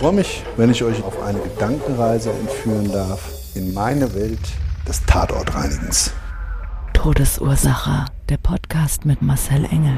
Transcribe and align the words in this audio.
Ich 0.00 0.02
freue 0.02 0.14
mich, 0.14 0.42
wenn 0.56 0.70
ich 0.70 0.82
euch 0.82 1.04
auf 1.04 1.22
eine 1.22 1.40
Gedankenreise 1.40 2.30
entführen 2.30 2.90
darf 2.90 3.20
in 3.54 3.74
meine 3.74 4.14
Welt 4.14 4.40
des 4.88 5.02
Tatortreinigens. 5.04 6.12
Todesursache. 6.94 8.06
Der 8.30 8.38
Podcast 8.38 9.04
mit 9.04 9.20
Marcel 9.20 9.66
Engel. 9.66 9.92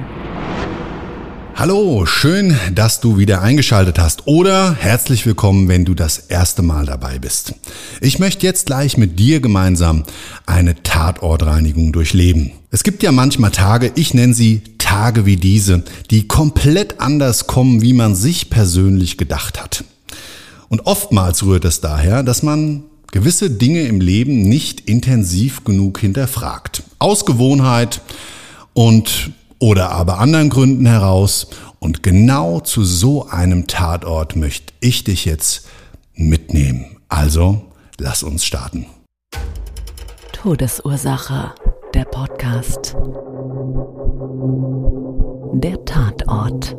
Hallo, 1.55 2.05
schön, 2.05 2.59
dass 2.75 2.99
du 2.99 3.17
wieder 3.17 3.43
eingeschaltet 3.43 4.01
hast 4.01 4.27
oder 4.27 4.75
herzlich 4.75 5.25
willkommen, 5.25 5.69
wenn 5.69 5.85
du 5.85 5.95
das 5.95 6.19
erste 6.19 6.63
Mal 6.63 6.85
dabei 6.85 7.21
bist. 7.21 7.55
Ich 8.01 8.19
möchte 8.19 8.45
jetzt 8.45 8.67
gleich 8.67 8.97
mit 8.97 9.21
dir 9.21 9.39
gemeinsam 9.39 10.03
eine 10.47 10.83
Tatortreinigung 10.83 11.93
durchleben. 11.93 12.51
Es 12.73 12.83
gibt 12.83 13.05
ja 13.05 13.13
manchmal 13.13 13.53
Tage, 13.53 13.93
ich 13.95 14.15
nenne 14.15 14.35
sie 14.35 14.63
Tage 14.79 15.27
wie 15.27 15.37
diese, 15.37 15.85
die 16.11 16.27
komplett 16.27 17.01
anders 17.01 17.47
kommen, 17.47 17.83
wie 17.83 17.93
man 17.93 18.17
sich 18.17 18.51
persönlich 18.51 19.17
gedacht 19.17 19.63
hat. 19.63 19.85
Und 20.73 20.87
oftmals 20.87 21.45
rührt 21.45 21.67
es 21.67 21.83
daher, 21.83 22.23
dass 22.23 22.43
man 22.43 22.85
gewisse 23.11 23.51
Dinge 23.51 23.83
im 23.83 24.01
Leben 24.01 24.41
nicht 24.41 24.81
intensiv 24.89 25.65
genug 25.65 25.99
hinterfragt. 25.99 26.83
Aus 26.99 27.27
Gewohnheit 27.27 28.01
und 28.73 29.33
oder 29.59 29.91
aber 29.91 30.19
anderen 30.19 30.49
Gründen 30.49 30.87
heraus. 30.87 31.49
Und 31.79 32.03
genau 32.03 32.61
zu 32.61 32.85
so 32.85 33.29
einem 33.29 33.67
Tatort 33.67 34.35
möchte 34.35 34.73
ich 34.81 35.05
dich 35.05 35.27
jetzt 35.27 35.67
mitnehmen. 36.15 36.97
Also, 37.11 37.61
lass 37.99 38.23
uns 38.23 38.43
starten. 38.47 38.87
Todesursache. 40.33 41.53
Der 41.93 42.05
Podcast. 42.07 42.97
Der 45.53 45.85
Tatort. 45.85 46.79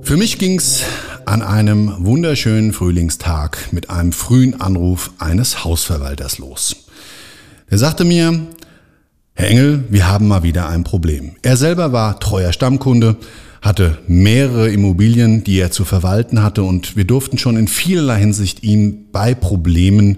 Für 0.00 0.16
mich 0.16 0.38
ging's 0.38 0.82
an 1.28 1.42
einem 1.42 1.92
wunderschönen 1.98 2.72
Frühlingstag 2.72 3.70
mit 3.70 3.90
einem 3.90 4.12
frühen 4.12 4.62
Anruf 4.62 5.10
eines 5.18 5.62
Hausverwalters 5.62 6.38
los. 6.38 6.86
Er 7.68 7.76
sagte 7.76 8.06
mir, 8.06 8.46
Herr 9.34 9.48
Engel, 9.48 9.84
wir 9.90 10.08
haben 10.08 10.26
mal 10.26 10.42
wieder 10.42 10.70
ein 10.70 10.84
Problem. 10.84 11.32
Er 11.42 11.58
selber 11.58 11.92
war 11.92 12.18
treuer 12.18 12.54
Stammkunde, 12.54 13.16
hatte 13.60 13.98
mehrere 14.06 14.70
Immobilien, 14.70 15.44
die 15.44 15.58
er 15.58 15.70
zu 15.70 15.84
verwalten 15.84 16.42
hatte 16.42 16.62
und 16.62 16.96
wir 16.96 17.04
durften 17.04 17.36
schon 17.36 17.58
in 17.58 17.68
vielerlei 17.68 18.20
Hinsicht 18.20 18.62
ihn 18.62 19.10
bei 19.12 19.34
Problemen 19.34 20.16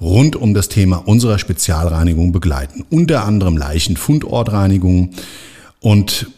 rund 0.00 0.36
um 0.36 0.54
das 0.54 0.70
Thema 0.70 1.06
unserer 1.06 1.38
Spezialreinigung 1.38 2.32
begleiten. 2.32 2.82
Unter 2.88 3.26
anderem 3.26 3.58
Leichenfundortreinigung 3.58 5.10
und 5.80 6.28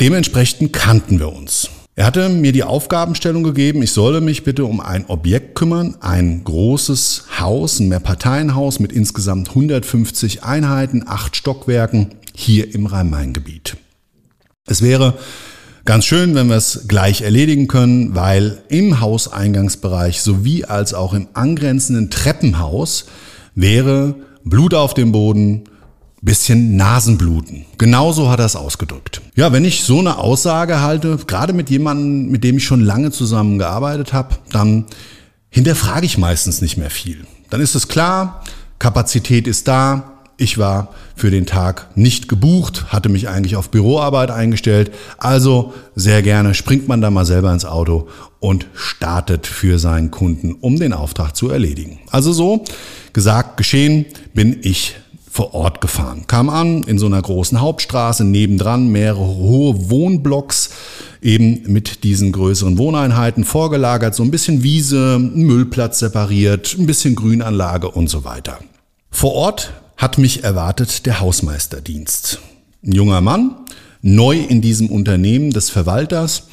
dementsprechend 0.00 0.72
kannten 0.72 1.18
wir 1.18 1.32
uns. 1.32 1.70
Er 1.96 2.06
hatte 2.06 2.28
mir 2.28 2.50
die 2.50 2.64
Aufgabenstellung 2.64 3.44
gegeben, 3.44 3.80
ich 3.80 3.92
solle 3.92 4.20
mich 4.20 4.42
bitte 4.42 4.64
um 4.64 4.80
ein 4.80 5.04
Objekt 5.06 5.54
kümmern, 5.54 5.96
ein 6.00 6.42
großes 6.42 7.26
Haus, 7.38 7.78
ein 7.78 7.86
Mehrparteienhaus 7.86 8.80
mit 8.80 8.90
insgesamt 8.90 9.50
150 9.50 10.42
Einheiten, 10.42 11.04
acht 11.06 11.36
Stockwerken 11.36 12.16
hier 12.34 12.74
im 12.74 12.86
Rhein-Main-Gebiet. 12.86 13.76
Es 14.66 14.82
wäre 14.82 15.18
ganz 15.84 16.04
schön, 16.04 16.34
wenn 16.34 16.48
wir 16.48 16.56
es 16.56 16.86
gleich 16.88 17.22
erledigen 17.22 17.68
können, 17.68 18.16
weil 18.16 18.64
im 18.68 19.00
Hauseingangsbereich 19.00 20.20
sowie 20.20 20.64
als 20.64 20.94
auch 20.94 21.14
im 21.14 21.28
angrenzenden 21.34 22.10
Treppenhaus 22.10 23.06
wäre 23.54 24.16
Blut 24.42 24.74
auf 24.74 24.94
dem 24.94 25.12
Boden, 25.12 25.68
bisschen 26.24 26.76
Nasenbluten. 26.76 27.66
Genauso 27.78 28.30
hat 28.30 28.40
er 28.40 28.46
es 28.46 28.56
ausgedrückt. 28.56 29.20
Ja, 29.36 29.52
wenn 29.52 29.64
ich 29.64 29.84
so 29.84 29.98
eine 29.98 30.18
Aussage 30.18 30.80
halte, 30.80 31.18
gerade 31.26 31.52
mit 31.52 31.70
jemandem, 31.70 32.30
mit 32.30 32.44
dem 32.44 32.56
ich 32.56 32.64
schon 32.64 32.80
lange 32.80 33.10
zusammengearbeitet 33.10 34.12
habe, 34.12 34.36
dann 34.50 34.86
hinterfrage 35.50 36.06
ich 36.06 36.18
meistens 36.18 36.62
nicht 36.62 36.76
mehr 36.76 36.90
viel. 36.90 37.26
Dann 37.50 37.60
ist 37.60 37.74
es 37.74 37.88
klar, 37.88 38.42
Kapazität 38.78 39.46
ist 39.46 39.68
da. 39.68 40.10
Ich 40.36 40.58
war 40.58 40.88
für 41.14 41.30
den 41.30 41.46
Tag 41.46 41.96
nicht 41.96 42.28
gebucht, 42.28 42.86
hatte 42.88 43.08
mich 43.08 43.28
eigentlich 43.28 43.54
auf 43.54 43.70
Büroarbeit 43.70 44.32
eingestellt. 44.32 44.90
Also 45.16 45.74
sehr 45.94 46.22
gerne 46.22 46.54
springt 46.54 46.88
man 46.88 47.00
da 47.00 47.10
mal 47.10 47.24
selber 47.24 47.52
ins 47.52 47.64
Auto 47.64 48.08
und 48.40 48.66
startet 48.74 49.46
für 49.46 49.78
seinen 49.78 50.10
Kunden, 50.10 50.54
um 50.54 50.76
den 50.80 50.92
Auftrag 50.92 51.36
zu 51.36 51.50
erledigen. 51.50 52.00
Also 52.10 52.32
so 52.32 52.64
gesagt, 53.12 53.56
geschehen, 53.56 54.06
bin 54.34 54.58
ich 54.62 54.96
vor 55.34 55.52
Ort 55.52 55.80
gefahren. 55.80 56.28
Kam 56.28 56.48
an 56.48 56.84
in 56.84 56.96
so 56.96 57.06
einer 57.06 57.20
großen 57.20 57.60
Hauptstraße, 57.60 58.22
nebendran 58.22 58.86
mehrere 58.86 59.26
hohe 59.26 59.90
Wohnblocks, 59.90 60.70
eben 61.22 61.64
mit 61.72 62.04
diesen 62.04 62.30
größeren 62.30 62.78
Wohneinheiten 62.78 63.42
vorgelagert, 63.42 64.14
so 64.14 64.22
ein 64.22 64.30
bisschen 64.30 64.62
Wiese, 64.62 65.18
Müllplatz 65.18 65.98
separiert, 65.98 66.76
ein 66.78 66.86
bisschen 66.86 67.16
Grünanlage 67.16 67.90
und 67.90 68.08
so 68.08 68.22
weiter. 68.22 68.60
Vor 69.10 69.32
Ort 69.32 69.72
hat 69.96 70.18
mich 70.18 70.44
erwartet 70.44 71.04
der 71.04 71.18
Hausmeisterdienst. 71.18 72.38
Ein 72.86 72.92
junger 72.92 73.20
Mann, 73.20 73.56
neu 74.02 74.38
in 74.38 74.60
diesem 74.60 74.88
Unternehmen 74.88 75.50
des 75.50 75.68
Verwalters, 75.68 76.46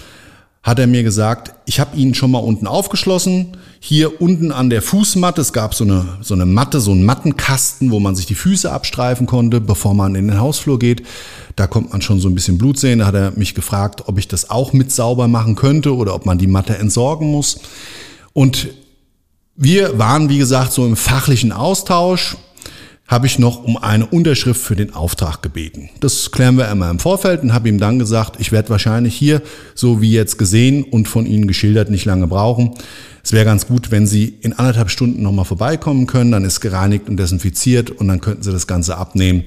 hat 0.64 0.78
er 0.78 0.86
mir 0.86 1.02
gesagt, 1.02 1.54
ich 1.66 1.80
habe 1.80 1.98
ihn 1.98 2.14
schon 2.14 2.30
mal 2.30 2.40
unten 2.40 2.68
aufgeschlossen. 2.68 3.58
Hier 3.80 4.22
unten 4.22 4.52
an 4.52 4.70
der 4.70 4.84
Fußmatte, 4.84 5.42
es 5.42 5.54
gab 5.54 5.74
so 5.74 5.84
eine, 5.84 6.20
so 6.22 6.36
eine 6.36 6.46
Matte, 6.46 6.80
so 6.80 6.92
einen 6.92 7.04
Mattenkasten, 7.04 7.90
wo 7.90 8.00
man 8.00 8.16
sich 8.16 8.28
die 8.28 8.36
Füße 8.36 8.72
abstreifen 8.72 9.26
konnte, 9.26 9.60
bevor 9.60 9.96
man 9.96 10.14
in 10.14 10.28
den 10.28 10.40
Hausflur 10.40 10.78
geht. 10.78 11.02
Da 11.56 11.66
kommt 11.66 11.92
man 11.92 12.04
schon 12.04 12.20
so 12.20 12.30
ein 12.30 12.36
bisschen 12.36 12.60
Blut 12.60 12.78
sehen. 12.78 13.00
Da 13.00 13.08
hat 13.08 13.16
er 13.16 13.32
mich 13.32 13.56
gefragt, 13.56 14.04
ob 14.06 14.20
ich 14.20 14.28
das 14.28 14.52
auch 14.52 14.72
mit 14.72 14.92
sauber 14.92 15.28
machen 15.28 15.56
könnte 15.56 15.96
oder 15.96 16.14
ob 16.14 16.28
man 16.28 16.38
die 16.38 16.48
Matte 16.48 16.78
entsorgen 16.78 17.32
muss. 17.32 17.60
Und 18.34 18.68
wir 19.56 19.98
waren, 19.98 20.30
wie 20.30 20.38
gesagt, 20.38 20.74
so 20.74 20.86
im 20.86 20.96
fachlichen 20.96 21.52
Austausch 21.52 22.38
habe 23.12 23.28
ich 23.28 23.38
noch 23.38 23.66
um 23.66 23.76
eine 23.76 24.06
Unterschrift 24.06 24.62
für 24.62 24.78
den 24.78 24.94
Auftrag 24.94 25.42
gebeten. 25.42 25.90
Das 26.00 26.32
klären 26.32 26.58
wir 26.58 26.72
einmal 26.72 26.90
im 26.90 27.00
Vorfeld 27.00 27.44
und 27.44 27.54
habe 27.54 27.68
ihm 27.68 27.78
dann 27.78 28.00
gesagt, 28.00 28.38
ich 28.40 28.54
werde 28.54 28.70
wahrscheinlich 28.70 29.14
hier, 29.14 29.42
so 29.76 30.02
wie 30.02 30.14
jetzt 30.14 30.38
gesehen 30.38 30.86
und 30.86 31.10
von 31.10 31.26
Ihnen 31.26 31.46
geschildert, 31.46 31.90
nicht 31.90 32.06
lange 32.06 32.28
brauchen. 32.28 32.72
Es 33.22 33.34
wäre 33.34 33.44
ganz 33.44 33.68
gut, 33.68 33.92
wenn 33.92 34.08
Sie 34.08 34.38
in 34.40 34.54
anderthalb 34.54 34.90
Stunden 34.90 35.22
nochmal 35.24 35.44
vorbeikommen 35.44 36.08
können, 36.08 36.32
dann 36.32 36.46
ist 36.46 36.62
gereinigt 36.62 37.10
und 37.10 37.18
desinfiziert 37.18 37.92
und 37.92 38.08
dann 38.08 38.22
könnten 38.22 38.44
Sie 38.44 38.52
das 38.54 38.66
Ganze 38.66 38.96
abnehmen. 38.96 39.44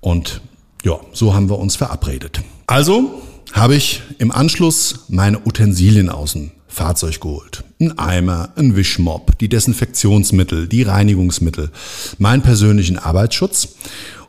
Und 0.00 0.42
ja, 0.84 1.00
so 1.14 1.34
haben 1.34 1.48
wir 1.48 1.58
uns 1.58 1.76
verabredet. 1.76 2.42
Also 2.66 3.22
habe 3.54 3.74
ich 3.74 4.02
im 4.18 4.30
Anschluss 4.30 5.06
meine 5.08 5.38
Utensilien 5.46 6.10
außen 6.10 6.52
Fahrzeug 6.68 7.20
geholt. 7.20 7.64
Ein 7.80 7.98
Eimer, 7.98 8.50
ein 8.56 8.76
Wischmopp, 8.76 9.38
die 9.38 9.48
Desinfektionsmittel, 9.48 10.68
die 10.68 10.82
Reinigungsmittel, 10.82 11.70
meinen 12.18 12.42
persönlichen 12.42 12.98
Arbeitsschutz 12.98 13.68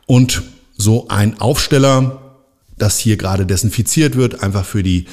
und 0.06 0.42
so 0.76 1.06
ein 1.08 1.40
Aufsteller, 1.40 2.20
das 2.78 2.98
hier 2.98 3.16
gerade 3.16 3.46
desinfiziert 3.46 4.16
wird, 4.16 4.42
einfach 4.42 4.64
für 4.64 4.82
die 4.82 5.04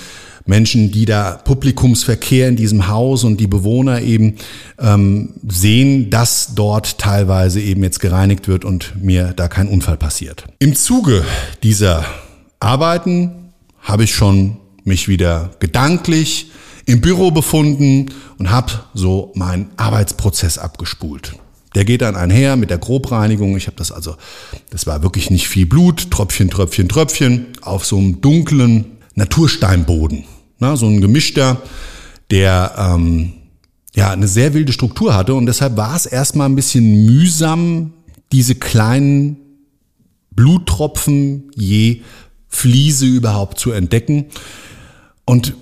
Menschen, 0.47 0.91
die 0.91 1.05
da 1.05 1.33
Publikumsverkehr 1.33 2.47
in 2.47 2.55
diesem 2.55 2.87
Haus 2.87 3.23
und 3.23 3.37
die 3.37 3.47
Bewohner 3.47 4.01
eben 4.01 4.35
ähm, 4.79 5.33
sehen, 5.47 6.09
dass 6.09 6.55
dort 6.55 6.97
teilweise 6.97 7.59
eben 7.59 7.83
jetzt 7.83 7.99
gereinigt 7.99 8.47
wird 8.47 8.63
und 8.63 8.93
mir 9.03 9.33
da 9.35 9.49
kein 9.49 9.67
Unfall 9.67 9.97
passiert. 9.97 10.45
Im 10.59 10.75
Zuge 10.75 11.25
dieser 11.63 12.05
Arbeiten 12.59 13.51
habe 13.81 14.05
ich 14.05 14.15
schon 14.15 14.57
mich 14.85 15.09
wieder 15.09 15.51
gedanklich 15.59 16.51
im 16.87 17.01
Büro 17.01 17.31
befunden 17.31 18.07
und 18.39 18.49
habe 18.49 18.71
so 18.93 19.31
meinen 19.35 19.69
Arbeitsprozess 19.75 20.57
abgespult. 20.57 21.35
Der 21.75 21.83
geht 21.85 22.01
dann 22.01 22.15
einher 22.15 22.55
mit 22.55 22.69
der 22.69 22.77
Grobreinigung. 22.77 23.57
Ich 23.57 23.67
habe 23.67 23.75
das 23.75 23.91
also, 23.91 24.15
das 24.69 24.87
war 24.87 25.03
wirklich 25.03 25.29
nicht 25.29 25.49
viel 25.49 25.65
Blut, 25.65 26.09
Tröpfchen, 26.09 26.49
Tröpfchen, 26.49 26.87
Tröpfchen 26.87 27.47
auf 27.61 27.85
so 27.85 27.97
einem 27.97 28.21
dunklen 28.21 28.85
Natursteinboden. 29.15 30.23
Na, 30.59 30.77
so 30.77 30.87
ein 30.87 31.01
gemischter, 31.01 31.61
der 32.31 32.73
ähm, 32.77 33.33
ja 33.93 34.11
eine 34.11 34.27
sehr 34.29 34.53
wilde 34.53 34.71
Struktur 34.71 35.13
hatte 35.13 35.33
und 35.33 35.45
deshalb 35.45 35.75
war 35.75 35.95
es 35.95 36.05
erstmal 36.05 36.47
ein 36.47 36.55
bisschen 36.55 37.05
mühsam, 37.05 37.93
diese 38.31 38.55
kleinen 38.55 39.37
Bluttropfen 40.31 41.51
je 41.53 42.01
Fliese 42.47 43.05
überhaupt 43.05 43.59
zu 43.59 43.71
entdecken. 43.71 44.27
Und 45.25 45.53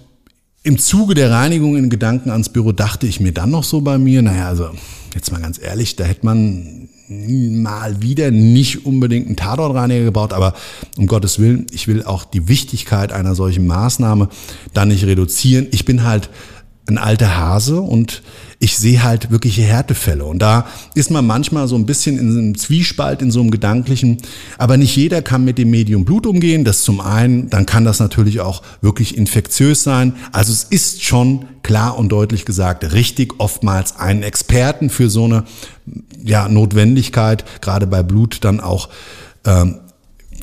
im 0.66 0.80
Zuge 0.80 1.14
der 1.14 1.30
Reinigung 1.30 1.78
in 1.78 1.92
Gedanken 1.92 2.32
ans 2.32 2.50
Büro 2.50 2.72
dachte 2.72 3.06
ich 3.06 3.20
mir 3.20 3.32
dann 3.32 3.52
noch 3.52 3.64
so 3.64 3.82
bei 3.82 4.00
mir, 4.00 4.24
naja, 4.24 4.48
also 4.48 4.72
jetzt 5.14 5.32
mal 5.32 5.40
ganz 5.40 5.62
ehrlich, 5.62 5.96
da 5.96 6.06
hätte 6.06 6.26
man 6.26 6.90
mal 7.08 8.02
wieder 8.02 8.32
nicht 8.32 8.84
unbedingt 8.84 9.28
einen 9.28 9.36
Tatortreiniger 9.36 10.06
gebaut, 10.06 10.34
aber 10.34 10.56
um 10.98 11.06
Gottes 11.06 11.38
Willen, 11.38 11.68
ich 11.72 11.88
will 11.88 12.04
auch 12.04 12.26
die 12.26 12.48
Wichtigkeit 12.48 13.12
einer 13.12 13.36
solchen 13.36 13.68
Maßnahme 13.68 14.28
dann 14.74 14.88
nicht 14.88 15.06
reduzieren. 15.06 15.68
Ich 15.70 15.86
bin 15.86 16.04
halt 16.04 16.32
ein 16.88 16.98
alter 16.98 17.38
Hase 17.38 17.80
und 17.80 18.24
ich 18.60 18.78
sehe 18.78 19.04
halt 19.04 19.32
wirkliche 19.32 19.64
Härtefälle. 19.64 20.26
Und 20.26 20.40
da 20.40 20.68
ist 20.94 21.12
man 21.12 21.26
manchmal 21.26 21.68
so 21.68 21.76
ein 21.76 21.86
bisschen 21.86 22.18
in 22.18 22.30
einem 22.30 22.58
Zwiespalt, 22.58 23.22
in 23.22 23.32
so 23.32 23.42
einem 23.42 23.52
gedanklichen. 23.52 24.18
Aber 24.58 24.78
nicht 24.78 24.96
jeder 24.96 25.22
kann 25.22 25.44
mit 25.44 25.58
dem 25.58 25.70
Medium 25.70 26.06
Blut 26.06 26.26
umgehen. 26.26 26.64
Das 26.64 26.84
zum 26.84 27.02
einen. 27.02 27.50
Dann 27.50 27.66
kann 27.66 27.86
das 27.86 28.00
natürlich 28.00 28.40
auch 28.40 28.62
wirklich 28.82 29.18
infektiös 29.18 29.84
sein. 29.84 30.14
Also 30.32 30.54
es 30.54 30.64
ist 30.64 31.04
schon 31.04 31.46
klar 31.64 31.98
und 31.98 32.10
deutlich 32.10 32.46
gesagt 32.46 32.94
richtig, 32.94 33.36
oftmals 33.40 33.98
einen 33.98 34.24
Experten 34.24 34.90
für 34.90 35.10
so 35.10 35.26
eine 35.26 35.44
ja, 36.24 36.48
Notwendigkeit, 36.48 37.46
gerade 37.62 37.88
bei 37.88 38.04
Blut 38.04 38.44
dann 38.44 38.60
auch 38.60 38.90
ähm, 39.46 39.80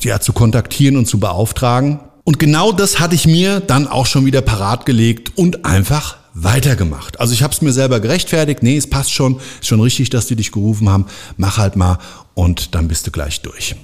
ja, 0.01 0.19
zu 0.19 0.33
kontaktieren 0.33 0.97
und 0.97 1.07
zu 1.07 1.19
beauftragen. 1.19 1.99
Und 2.23 2.39
genau 2.39 2.71
das 2.71 2.99
hatte 2.99 3.15
ich 3.15 3.25
mir 3.25 3.59
dann 3.59 3.87
auch 3.87 4.05
schon 4.05 4.25
wieder 4.25 4.41
parat 4.41 4.85
gelegt 4.85 5.37
und 5.37 5.65
einfach 5.65 6.17
weitergemacht. 6.33 7.19
Also 7.19 7.33
ich 7.33 7.43
habe 7.43 7.53
es 7.53 7.61
mir 7.61 7.71
selber 7.71 7.99
gerechtfertigt. 7.99 8.63
Nee, 8.63 8.77
es 8.77 8.89
passt 8.89 9.11
schon. 9.11 9.39
Ist 9.61 9.67
schon 9.67 9.81
richtig, 9.81 10.09
dass 10.09 10.27
die 10.27 10.35
dich 10.35 10.51
gerufen 10.51 10.89
haben. 10.89 11.05
Mach 11.37 11.57
halt 11.57 11.75
mal 11.75 11.99
und 12.33 12.75
dann 12.75 12.87
bist 12.87 13.07
du 13.07 13.11
gleich 13.11 13.41
durch. 13.41 13.75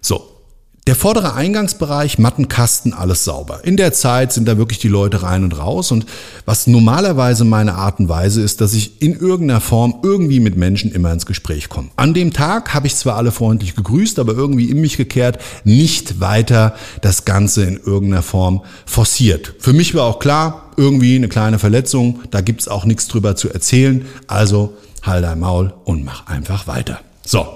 So, 0.00 0.39
der 0.86 0.94
vordere 0.96 1.34
Eingangsbereich, 1.34 2.18
Mattenkasten, 2.18 2.94
alles 2.94 3.24
sauber. 3.24 3.60
In 3.64 3.76
der 3.76 3.92
Zeit 3.92 4.32
sind 4.32 4.48
da 4.48 4.56
wirklich 4.56 4.78
die 4.78 4.88
Leute 4.88 5.22
rein 5.22 5.44
und 5.44 5.56
raus. 5.58 5.92
Und 5.92 6.06
was 6.46 6.66
normalerweise 6.66 7.44
meine 7.44 7.74
Art 7.74 8.00
und 8.00 8.08
Weise 8.08 8.40
ist, 8.40 8.62
dass 8.62 8.72
ich 8.72 9.02
in 9.02 9.12
irgendeiner 9.12 9.60
Form 9.60 9.96
irgendwie 10.02 10.40
mit 10.40 10.56
Menschen 10.56 10.90
immer 10.90 11.12
ins 11.12 11.26
Gespräch 11.26 11.68
komme. 11.68 11.90
An 11.96 12.14
dem 12.14 12.32
Tag 12.32 12.72
habe 12.72 12.86
ich 12.86 12.96
zwar 12.96 13.16
alle 13.16 13.30
freundlich 13.30 13.76
gegrüßt, 13.76 14.18
aber 14.18 14.32
irgendwie 14.32 14.70
in 14.70 14.80
mich 14.80 14.96
gekehrt, 14.96 15.38
nicht 15.64 16.18
weiter 16.18 16.74
das 17.02 17.26
Ganze 17.26 17.64
in 17.64 17.76
irgendeiner 17.76 18.22
Form 18.22 18.62
forciert. 18.86 19.54
Für 19.58 19.74
mich 19.74 19.94
war 19.94 20.04
auch 20.04 20.18
klar, 20.18 20.70
irgendwie 20.78 21.14
eine 21.14 21.28
kleine 21.28 21.58
Verletzung, 21.58 22.20
da 22.30 22.40
gibt's 22.40 22.68
auch 22.68 22.86
nichts 22.86 23.06
drüber 23.06 23.36
zu 23.36 23.50
erzählen. 23.50 24.06
Also 24.26 24.72
halt 25.02 25.24
dein 25.24 25.38
Maul 25.40 25.74
und 25.84 26.04
mach 26.04 26.26
einfach 26.26 26.66
weiter. 26.66 27.00
So. 27.24 27.46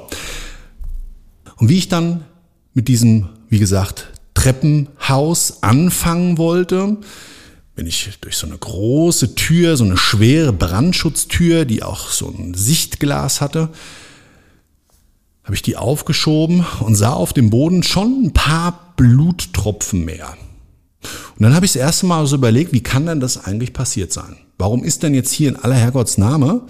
Und 1.56 1.70
wie 1.70 1.78
ich 1.78 1.88
dann 1.88 2.24
mit 2.74 2.88
diesem, 2.88 3.28
wie 3.48 3.58
gesagt, 3.58 4.12
Treppenhaus 4.34 5.62
anfangen 5.62 6.38
wollte, 6.38 6.98
bin 7.76 7.86
ich 7.86 8.18
durch 8.20 8.36
so 8.36 8.46
eine 8.46 8.58
große 8.58 9.34
Tür, 9.34 9.76
so 9.76 9.84
eine 9.84 9.96
schwere 9.96 10.52
Brandschutztür, 10.52 11.64
die 11.64 11.82
auch 11.82 12.10
so 12.10 12.28
ein 12.28 12.54
Sichtglas 12.54 13.40
hatte, 13.40 13.70
habe 15.44 15.54
ich 15.54 15.62
die 15.62 15.76
aufgeschoben 15.76 16.64
und 16.80 16.94
sah 16.94 17.12
auf 17.12 17.32
dem 17.32 17.50
Boden 17.50 17.82
schon 17.82 18.24
ein 18.24 18.32
paar 18.32 18.94
Bluttropfen 18.96 20.04
mehr. 20.04 20.36
Und 21.36 21.42
dann 21.42 21.54
habe 21.54 21.66
ich 21.66 21.72
das 21.72 21.82
erste 21.82 22.06
Mal 22.06 22.26
so 22.26 22.36
überlegt, 22.36 22.72
wie 22.72 22.82
kann 22.82 23.06
denn 23.06 23.20
das 23.20 23.44
eigentlich 23.44 23.72
passiert 23.72 24.12
sein? 24.12 24.36
Warum 24.56 24.84
ist 24.84 25.02
denn 25.02 25.14
jetzt 25.14 25.32
hier 25.32 25.50
in 25.50 25.56
aller 25.56 25.74
Herrgottsname 25.74 26.62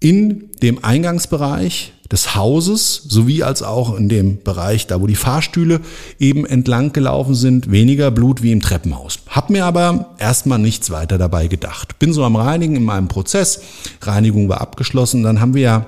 in 0.00 0.50
dem 0.62 0.82
Eingangsbereich 0.82 1.92
des 2.12 2.34
Hauses 2.34 3.02
sowie 3.08 3.42
als 3.42 3.62
auch 3.62 3.96
in 3.96 4.08
dem 4.08 4.42
Bereich, 4.42 4.86
da 4.86 5.00
wo 5.00 5.06
die 5.06 5.16
Fahrstühle 5.16 5.80
eben 6.18 6.44
entlang 6.44 6.92
gelaufen 6.92 7.34
sind, 7.34 7.70
weniger 7.70 8.10
Blut 8.10 8.42
wie 8.42 8.52
im 8.52 8.60
Treppenhaus. 8.60 9.20
Hab 9.28 9.48
mir 9.48 9.64
aber 9.64 10.14
erstmal 10.18 10.58
nichts 10.58 10.90
weiter 10.90 11.16
dabei 11.16 11.48
gedacht. 11.48 11.98
Bin 11.98 12.12
so 12.12 12.22
am 12.24 12.36
Reinigen 12.36 12.76
in 12.76 12.84
meinem 12.84 13.08
Prozess. 13.08 13.62
Reinigung 14.02 14.48
war 14.50 14.60
abgeschlossen. 14.60 15.22
Dann 15.22 15.40
haben 15.40 15.54
wir 15.54 15.62
ja 15.62 15.86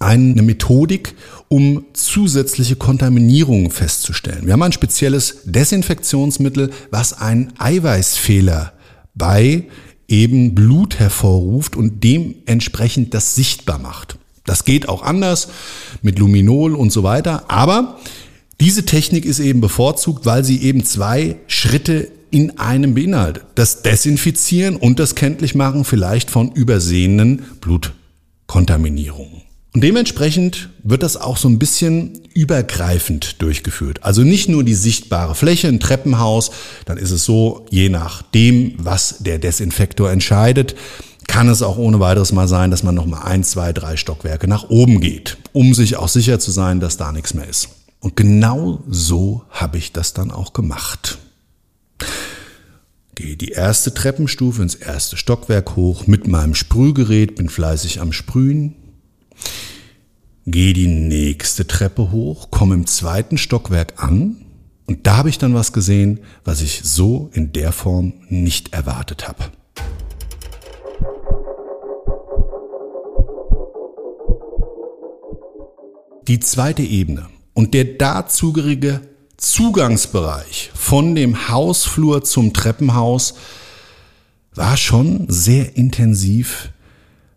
eine 0.00 0.42
Methodik, 0.42 1.14
um 1.48 1.84
zusätzliche 1.92 2.76
Kontaminierungen 2.76 3.70
festzustellen. 3.70 4.46
Wir 4.46 4.54
haben 4.54 4.62
ein 4.62 4.72
spezielles 4.72 5.42
Desinfektionsmittel, 5.44 6.70
was 6.90 7.12
einen 7.12 7.52
Eiweißfehler 7.58 8.72
bei 9.14 9.64
eben 10.08 10.54
Blut 10.54 10.98
hervorruft 10.98 11.76
und 11.76 12.02
dementsprechend 12.02 13.14
das 13.14 13.34
sichtbar 13.34 13.78
macht. 13.78 14.18
Das 14.44 14.64
geht 14.64 14.88
auch 14.88 15.02
anders 15.02 15.48
mit 16.02 16.18
Luminol 16.18 16.74
und 16.74 16.90
so 16.90 17.02
weiter. 17.02 17.44
Aber 17.48 17.98
diese 18.60 18.84
Technik 18.84 19.24
ist 19.24 19.40
eben 19.40 19.60
bevorzugt, 19.60 20.26
weil 20.26 20.44
sie 20.44 20.62
eben 20.62 20.84
zwei 20.84 21.36
Schritte 21.46 22.08
in 22.30 22.58
einem 22.58 22.94
beinhaltet. 22.94 23.44
Das 23.54 23.82
Desinfizieren 23.82 24.76
und 24.76 24.98
das 24.98 25.14
Kenntlichmachen 25.14 25.84
vielleicht 25.84 26.30
von 26.30 26.52
übersehenen 26.52 27.44
Blutkontaminierungen. 27.60 29.42
Und 29.72 29.80
dementsprechend 29.82 30.70
wird 30.84 31.02
das 31.02 31.16
auch 31.16 31.36
so 31.36 31.48
ein 31.48 31.58
bisschen 31.58 32.20
übergreifend 32.32 33.42
durchgeführt. 33.42 34.04
Also 34.04 34.22
nicht 34.22 34.48
nur 34.48 34.62
die 34.62 34.74
sichtbare 34.74 35.34
Fläche, 35.34 35.66
ein 35.66 35.80
Treppenhaus, 35.80 36.52
dann 36.84 36.96
ist 36.96 37.10
es 37.10 37.24
so, 37.24 37.66
je 37.70 37.88
nachdem, 37.88 38.74
was 38.78 39.16
der 39.18 39.40
Desinfektor 39.40 40.12
entscheidet, 40.12 40.76
kann 41.26 41.48
es 41.48 41.62
auch 41.62 41.76
ohne 41.76 42.00
weiteres 42.00 42.32
mal 42.32 42.48
sein, 42.48 42.70
dass 42.70 42.82
man 42.82 42.94
nochmal 42.94 43.22
ein, 43.24 43.44
zwei, 43.44 43.72
drei 43.72 43.96
Stockwerke 43.96 44.48
nach 44.48 44.68
oben 44.68 45.00
geht, 45.00 45.38
um 45.52 45.74
sich 45.74 45.96
auch 45.96 46.08
sicher 46.08 46.38
zu 46.38 46.50
sein, 46.50 46.80
dass 46.80 46.96
da 46.96 47.12
nichts 47.12 47.34
mehr 47.34 47.48
ist. 47.48 47.68
Und 48.00 48.16
genau 48.16 48.82
so 48.88 49.42
habe 49.50 49.78
ich 49.78 49.92
das 49.92 50.12
dann 50.12 50.30
auch 50.30 50.52
gemacht. 50.52 51.18
Gehe 53.14 53.36
die 53.36 53.50
erste 53.50 53.94
Treppenstufe 53.94 54.60
ins 54.60 54.74
erste 54.74 55.16
Stockwerk 55.16 55.76
hoch 55.76 56.06
mit 56.06 56.26
meinem 56.26 56.54
Sprühgerät, 56.54 57.36
bin 57.36 57.48
fleißig 57.48 58.00
am 58.00 58.12
Sprühen. 58.12 58.74
Gehe 60.46 60.72
die 60.72 60.88
nächste 60.88 61.66
Treppe 61.66 62.10
hoch, 62.10 62.50
komme 62.50 62.74
im 62.74 62.86
zweiten 62.86 63.38
Stockwerk 63.38 64.02
an 64.02 64.44
und 64.86 65.06
da 65.06 65.16
habe 65.16 65.30
ich 65.30 65.38
dann 65.38 65.54
was 65.54 65.72
gesehen, 65.72 66.20
was 66.44 66.60
ich 66.60 66.82
so 66.84 67.30
in 67.32 67.52
der 67.52 67.72
Form 67.72 68.12
nicht 68.28 68.74
erwartet 68.74 69.28
habe. 69.28 69.44
Die 76.26 76.40
zweite 76.40 76.80
Ebene 76.80 77.26
und 77.52 77.74
der 77.74 77.84
dazugehörige 77.84 79.02
Zugangsbereich 79.36 80.70
von 80.74 81.14
dem 81.14 81.50
Hausflur 81.50 82.24
zum 82.24 82.54
Treppenhaus 82.54 83.34
war 84.54 84.78
schon 84.78 85.26
sehr 85.28 85.76
intensiv 85.76 86.70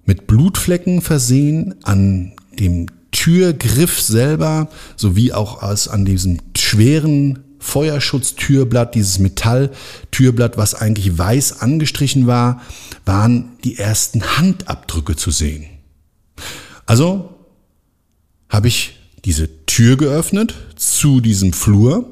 mit 0.06 0.26
Blutflecken 0.26 1.02
versehen 1.02 1.76
an 1.84 2.32
dem 2.58 2.86
Türgriff 3.12 4.00
selber, 4.00 4.70
sowie 4.96 5.34
auch 5.34 5.62
als 5.62 5.90
an 5.90 6.06
diesem 6.06 6.40
schweren 6.56 7.44
Feuerschutztürblatt, 7.60 8.96
dieses 8.96 9.20
Metalltürblatt, 9.20 10.56
was 10.56 10.76
eigentlich 10.76 11.18
weiß 11.18 11.60
angestrichen 11.60 12.26
war, 12.26 12.62
waren 13.04 13.58
die 13.66 13.78
ersten 13.78 14.38
Handabdrücke 14.38 15.18
zu 15.18 15.32
sehen. 15.32 15.66
Also 16.86 17.37
habe 18.50 18.68
ich 18.68 18.96
diese 19.26 19.66
Tür 19.66 19.98
geöffnet 19.98 20.56
zu 20.76 21.22
diesem 21.22 21.54
Flur 21.54 22.06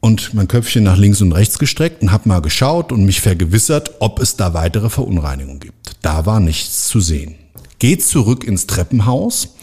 und 0.00 0.34
mein 0.34 0.48
Köpfchen 0.48 0.84
nach 0.84 0.96
links 0.96 1.20
und 1.20 1.32
rechts 1.32 1.58
gestreckt 1.58 2.02
und 2.02 2.12
habe 2.12 2.28
mal 2.28 2.40
geschaut 2.40 2.92
und 2.92 3.04
mich 3.04 3.20
vergewissert, 3.20 3.92
ob 4.00 4.20
es 4.20 4.36
da 4.36 4.54
weitere 4.54 4.90
Verunreinigungen 4.90 5.60
gibt. 5.60 5.96
Da 6.02 6.26
war 6.26 6.40
nichts 6.40 6.88
zu 6.88 7.00
sehen. 7.00 7.34
Geht 7.78 8.04
zurück 8.04 8.44
ins 8.44 8.66
Treppenhaus 8.66 9.54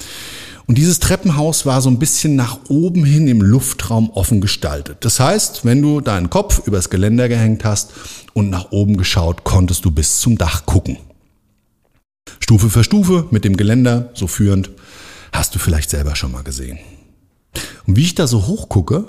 und 0.68 0.78
dieses 0.78 1.00
Treppenhaus 1.00 1.66
war 1.66 1.82
so 1.82 1.90
ein 1.90 2.00
bisschen 2.00 2.36
nach 2.36 2.58
oben 2.70 3.06
hin 3.06 3.28
im 3.28 3.42
Luftraum 3.42 4.10
offen 4.10 4.42
gestaltet. 4.42 4.98
Das 5.02 5.20
heißt, 5.20 5.64
wenn 5.64 5.82
du 5.82 6.02
deinen 6.02 6.30
Kopf 6.30 6.66
übers 6.66 6.90
Geländer 6.90 7.30
gehängt 7.30 7.64
hast 7.64 7.92
und 8.34 8.50
nach 8.50 8.72
oben 8.72 8.98
geschaut, 8.98 9.44
konntest 9.44 9.86
du 9.86 9.92
bis 9.92 10.20
zum 10.20 10.38
Dach 10.38 10.66
gucken. 10.66 10.98
Stufe 12.40 12.70
für 12.70 12.84
Stufe 12.84 13.28
mit 13.30 13.46
dem 13.46 13.58
Geländer 13.58 14.10
so 14.16 14.26
führend 14.28 14.72
Hast 15.36 15.54
du 15.54 15.60
vielleicht 15.60 15.90
selber 15.90 16.16
schon 16.16 16.32
mal 16.32 16.44
gesehen. 16.44 16.80
Und 17.86 17.98
wie 17.98 18.04
ich 18.04 18.16
da 18.16 18.26
so 18.26 18.48
hochgucke, 18.48 19.06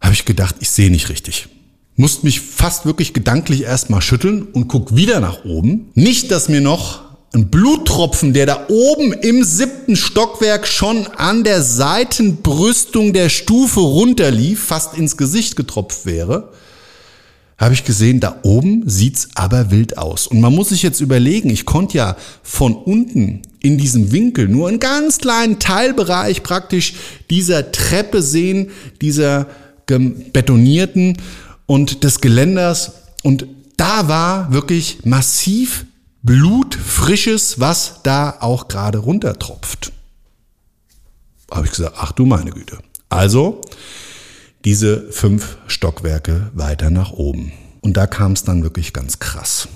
habe 0.00 0.14
ich 0.14 0.24
gedacht, 0.24 0.56
ich 0.60 0.70
sehe 0.70 0.90
nicht 0.90 1.08
richtig. 1.08 1.48
musste 1.96 2.24
mich 2.26 2.40
fast 2.40 2.86
wirklich 2.86 3.12
gedanklich 3.12 3.62
erstmal 3.62 4.00
schütteln 4.00 4.42
und 4.42 4.68
guck 4.68 4.94
wieder 4.96 5.20
nach 5.20 5.44
oben. 5.44 5.90
Nicht, 5.94 6.30
dass 6.30 6.48
mir 6.48 6.60
noch 6.60 7.02
ein 7.34 7.50
Bluttropfen, 7.50 8.32
der 8.32 8.46
da 8.46 8.66
oben 8.68 9.12
im 9.12 9.44
siebten 9.44 9.96
Stockwerk 9.96 10.66
schon 10.66 11.06
an 11.08 11.44
der 11.44 11.62
Seitenbrüstung 11.62 13.12
der 13.12 13.28
Stufe 13.28 13.80
runterlief, 13.80 14.64
fast 14.64 14.96
ins 14.96 15.16
Gesicht 15.16 15.56
getropft 15.56 16.06
wäre, 16.06 16.52
habe 17.58 17.74
ich 17.74 17.84
gesehen, 17.84 18.20
da 18.20 18.38
oben 18.42 18.88
sieht's 18.88 19.30
aber 19.34 19.72
wild 19.72 19.98
aus. 19.98 20.28
Und 20.28 20.40
man 20.40 20.54
muss 20.54 20.68
sich 20.68 20.84
jetzt 20.84 21.00
überlegen, 21.00 21.50
ich 21.50 21.66
konnte 21.66 21.98
ja 21.98 22.16
von 22.42 22.76
unten 22.76 23.42
in 23.58 23.78
diesem 23.78 24.12
Winkel 24.12 24.48
nur 24.48 24.68
einen 24.68 24.78
ganz 24.78 25.18
kleinen 25.18 25.58
Teilbereich 25.58 26.44
praktisch 26.44 26.94
dieser 27.30 27.72
Treppe 27.72 28.22
sehen, 28.22 28.70
dieser 29.00 29.48
betonierten 29.86 31.18
und 31.66 32.04
des 32.04 32.20
Geländers. 32.20 32.92
Und 33.24 33.46
da 33.76 34.06
war 34.06 34.52
wirklich 34.52 35.00
massiv 35.04 35.84
Blut, 36.22 36.74
frisches, 36.74 37.58
was 37.58 38.02
da 38.02 38.36
auch 38.40 38.68
gerade 38.68 38.98
runtertropft. 38.98 39.92
Habe 41.50 41.66
ich 41.66 41.72
gesagt, 41.72 41.96
ach 41.98 42.12
du 42.12 42.26
meine 42.26 42.50
Güte. 42.50 42.78
Also 43.08 43.62
diese 44.64 45.10
fünf 45.10 45.58
Stockwerke 45.66 46.50
weiter 46.54 46.90
nach 46.90 47.12
oben. 47.12 47.52
Und 47.80 47.96
da 47.96 48.06
kam 48.06 48.32
es 48.32 48.44
dann 48.44 48.62
wirklich 48.62 48.92
ganz 48.92 49.18
krass. 49.18 49.68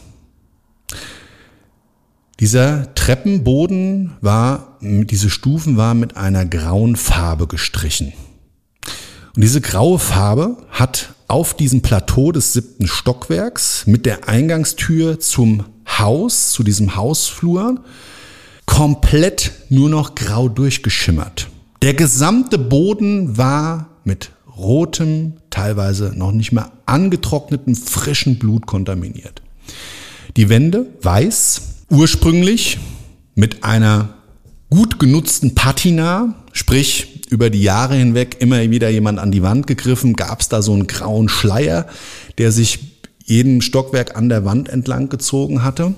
Dieser 2.41 2.93
Treppenboden 2.95 4.15
war, 4.21 4.79
diese 4.81 5.31
Stufen 5.31 5.77
war 5.77 5.95
mit 5.95 6.17
einer 6.17 6.45
grauen 6.45 6.97
Farbe 6.97 7.47
gestrichen. 7.47 8.13
Und 9.35 9.43
diese 9.43 9.61
graue 9.61 9.99
Farbe 9.99 10.57
hat 10.71 11.15
auf 11.29 11.55
diesem 11.55 11.81
Plateau 11.81 12.33
des 12.33 12.53
siebten 12.53 12.87
Stockwerks 12.87 13.87
mit 13.87 14.05
der 14.05 14.29
Eingangstür 14.29 15.21
zum 15.21 15.65
Haus, 15.87 16.51
zu 16.51 16.63
diesem 16.63 16.97
Hausflur, 16.97 17.83
komplett 18.67 19.53
nur 19.69 19.89
noch 19.89 20.15
grau 20.15 20.49
durchgeschimmert. 20.49 21.49
Der 21.81 21.95
gesamte 21.95 22.59
Boden 22.59 23.37
war 23.37 23.89
mit 24.05 24.31
rotem, 24.57 25.35
teilweise 25.51 26.13
noch 26.15 26.33
nicht 26.33 26.53
mehr 26.53 26.73
angetrockneten, 26.87 27.75
frischen 27.75 28.39
Blut 28.39 28.67
kontaminiert. 28.67 29.43
Die 30.37 30.49
Wände 30.49 30.87
weiß, 31.03 31.63
ursprünglich 31.91 32.79
mit 33.35 33.65
einer 33.65 34.11
gut 34.71 34.99
genutzten 34.99 35.55
Patina, 35.55 36.35
sprich 36.53 37.27
über 37.31 37.51
die 37.51 37.63
Jahre 37.63 37.95
hinweg 37.95 38.37
immer 38.41 38.71
wieder 38.71 38.89
jemand 38.91 39.19
an 39.19 39.31
die 39.31 39.43
Wand 39.43 39.67
gegriffen, 39.67 40.15
gab 40.15 40.41
es 40.41 40.49
da 40.49 40.63
so 40.63 40.73
einen 40.73 40.87
grauen 40.87 41.29
Schleier, 41.29 41.87
der 42.39 42.53
sich 42.53 42.79
jeden 43.25 43.63
Stockwerk 43.63 44.17
an 44.17 44.29
der 44.29 44.45
Wand 44.45 44.69
entlang 44.69 45.09
gezogen 45.09 45.63
hatte. 45.63 45.95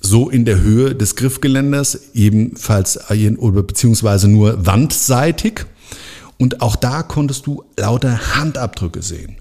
So 0.00 0.28
in 0.28 0.44
der 0.44 0.60
Höhe 0.60 0.94
des 0.94 1.16
Griffgeländers, 1.16 2.10
ebenfalls 2.14 2.98
beziehungsweise 3.08 4.28
nur 4.28 4.66
wandseitig. 4.66 5.64
Und 6.44 6.60
auch 6.60 6.76
da 6.76 7.02
konntest 7.02 7.46
du 7.46 7.64
lauter 7.78 8.36
Handabdrücke 8.36 9.00
sehen. 9.00 9.36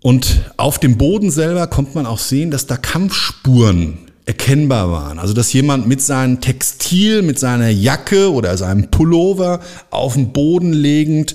Und 0.00 0.52
auf 0.56 0.78
dem 0.78 0.96
Boden 0.96 1.32
selber 1.32 1.66
kommt 1.66 1.96
man 1.96 2.06
auch 2.06 2.20
sehen, 2.20 2.52
dass 2.52 2.68
da 2.68 2.76
Kampfspuren 2.76 3.98
erkennbar 4.24 4.92
waren. 4.92 5.18
Also 5.18 5.34
dass 5.34 5.52
jemand 5.52 5.88
mit 5.88 6.00
seinem 6.00 6.40
Textil, 6.40 7.22
mit 7.22 7.40
seiner 7.40 7.68
Jacke 7.68 8.32
oder 8.32 8.56
seinem 8.56 8.92
Pullover 8.92 9.58
auf 9.90 10.14
den 10.14 10.32
Boden 10.32 10.72
legend 10.72 11.34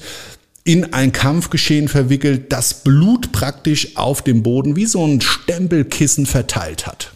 in 0.63 0.94
ein 0.94 1.12
Kampfgeschehen 1.12 1.89
verwickelt, 1.89 2.54
das 2.54 2.86
Blut 2.86 3.34
praktisch 3.34 3.98
auf 3.98 4.22
dem 4.22 4.44
Boden 4.44 4.77
wie 4.77 4.86
so 4.86 5.06
ein 5.06 5.20
Stempelkissen 5.20 6.25
verteilt 6.25 6.88
hat. 6.88 7.12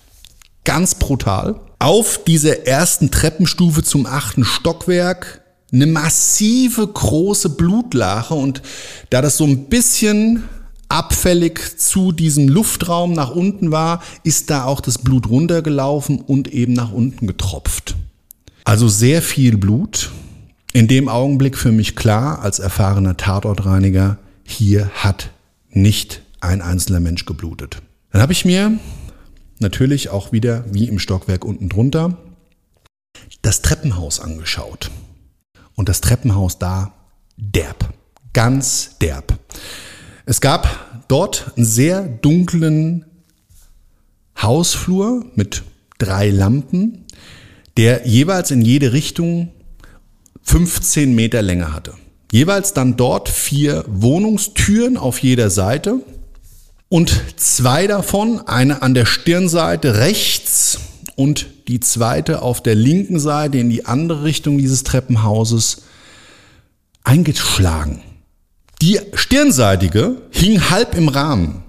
Ganz 0.65 0.95
brutal. 0.95 1.61
Auf 1.79 2.25
dieser 2.25 2.67
ersten 2.67 3.09
Treppenstufe 3.09 3.83
zum 3.83 4.05
achten 4.05 4.43
Stockwerk 4.43 5.40
eine 5.71 5.87
massive 5.87 6.85
große 6.85 7.49
Blutlache 7.49 8.33
und 8.33 8.61
da 9.09 9.21
das 9.21 9.37
so 9.37 9.45
ein 9.45 9.69
bisschen 9.69 10.43
abfällig 10.89 11.77
zu 11.77 12.11
diesem 12.11 12.49
Luftraum 12.49 13.13
nach 13.13 13.31
unten 13.31 13.71
war, 13.71 14.03
ist 14.23 14.49
da 14.49 14.65
auch 14.65 14.81
das 14.81 14.97
Blut 14.97 15.29
runtergelaufen 15.29 16.19
und 16.19 16.49
eben 16.49 16.73
nach 16.73 16.91
unten 16.91 17.27
getropft. 17.27 17.95
Also 18.65 18.87
sehr 18.89 19.21
viel 19.21 19.57
Blut. 19.57 20.11
In 20.73 20.87
dem 20.87 21.09
Augenblick 21.09 21.57
für 21.57 21.71
mich 21.71 21.95
klar, 21.95 22.41
als 22.41 22.59
erfahrener 22.59 23.17
Tatortreiniger, 23.17 24.17
hier 24.43 24.89
hat 24.93 25.31
nicht 25.69 26.21
ein 26.41 26.61
einzelner 26.61 26.99
Mensch 26.99 27.25
geblutet. 27.25 27.81
Dann 28.11 28.21
habe 28.21 28.33
ich 28.33 28.45
mir 28.45 28.77
natürlich 29.59 30.09
auch 30.09 30.31
wieder, 30.31 30.65
wie 30.71 30.87
im 30.87 30.99
Stockwerk 30.99 31.45
unten 31.45 31.69
drunter, 31.69 32.17
das 33.41 33.61
Treppenhaus 33.61 34.19
angeschaut. 34.19 34.91
Und 35.75 35.89
das 35.89 36.01
Treppenhaus 36.01 36.59
da 36.59 36.93
derb, 37.37 37.93
ganz 38.33 38.97
derb. 39.01 39.37
Es 40.25 40.41
gab 40.41 41.03
dort 41.07 41.53
einen 41.55 41.65
sehr 41.65 42.01
dunklen 42.01 43.05
Hausflur 44.41 45.25
mit 45.35 45.63
drei 45.97 46.29
Lampen, 46.29 47.05
der 47.77 48.07
jeweils 48.07 48.51
in 48.51 48.61
jede 48.61 48.93
Richtung 48.93 49.51
15 50.43 51.13
Meter 51.13 51.41
Länge 51.41 51.73
hatte. 51.73 51.93
Jeweils 52.31 52.73
dann 52.73 52.97
dort 52.97 53.29
vier 53.29 53.83
Wohnungstüren 53.87 54.97
auf 54.97 55.19
jeder 55.19 55.49
Seite 55.49 55.99
und 56.89 57.21
zwei 57.37 57.87
davon, 57.87 58.47
eine 58.47 58.81
an 58.81 58.93
der 58.93 59.05
Stirnseite 59.05 59.99
rechts 59.99 60.79
und 61.21 61.45
die 61.67 61.79
zweite 61.79 62.41
auf 62.41 62.63
der 62.63 62.73
linken 62.73 63.19
Seite 63.19 63.59
in 63.59 63.69
die 63.69 63.85
andere 63.85 64.23
Richtung 64.23 64.57
dieses 64.57 64.81
Treppenhauses 64.81 65.83
eingeschlagen. 67.03 68.01
Die 68.81 68.99
stirnseitige 69.13 70.19
hing 70.31 70.71
halb 70.71 70.95
im 70.95 71.09
Rahmen. 71.09 71.61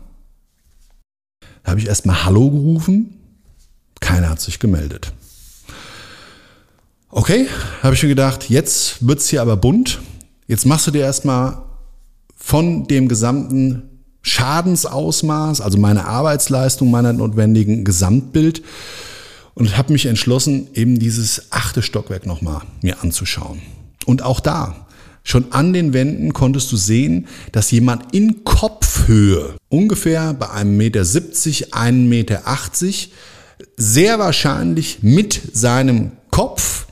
Da 1.62 1.72
habe 1.72 1.80
ich 1.80 1.86
erstmal 1.86 2.24
Hallo 2.24 2.50
gerufen. 2.50 3.20
Keiner 4.00 4.30
hat 4.30 4.40
sich 4.40 4.58
gemeldet. 4.58 5.12
Okay, 7.10 7.46
habe 7.82 7.94
ich 7.94 8.02
mir 8.02 8.08
gedacht, 8.08 8.48
jetzt 8.48 9.06
wird's 9.06 9.28
hier 9.28 9.42
aber 9.42 9.58
bunt. 9.58 10.00
Jetzt 10.46 10.64
machst 10.64 10.86
du 10.86 10.90
dir 10.90 11.02
erstmal 11.02 11.62
von 12.36 12.86
dem 12.86 13.06
gesamten 13.06 13.82
Schadensausmaß, 14.22 15.60
also 15.60 15.76
meine 15.76 16.06
Arbeitsleistung, 16.06 16.90
meiner 16.90 17.12
notwendigen 17.12 17.84
Gesamtbild 17.84 18.62
und 19.54 19.76
habe 19.76 19.92
mich 19.92 20.06
entschlossen, 20.06 20.68
eben 20.74 20.98
dieses 20.98 21.52
achte 21.52 21.82
Stockwerk 21.82 22.26
nochmal 22.26 22.62
mir 22.80 23.02
anzuschauen. 23.02 23.60
Und 24.06 24.22
auch 24.22 24.40
da, 24.40 24.86
schon 25.24 25.52
an 25.52 25.72
den 25.72 25.92
Wänden 25.92 26.32
konntest 26.32 26.72
du 26.72 26.76
sehen, 26.76 27.28
dass 27.52 27.70
jemand 27.70 28.14
in 28.14 28.44
Kopfhöhe, 28.44 29.54
ungefähr 29.68 30.34
bei 30.34 30.50
einem 30.50 30.76
Meter, 30.76 31.04
70, 31.04 31.74
einem 31.74 32.08
Meter, 32.08 32.42
80, 32.46 33.12
sehr 33.76 34.18
wahrscheinlich 34.18 35.02
mit 35.02 35.40
seinem 35.52 36.12
Kopf 36.30 36.86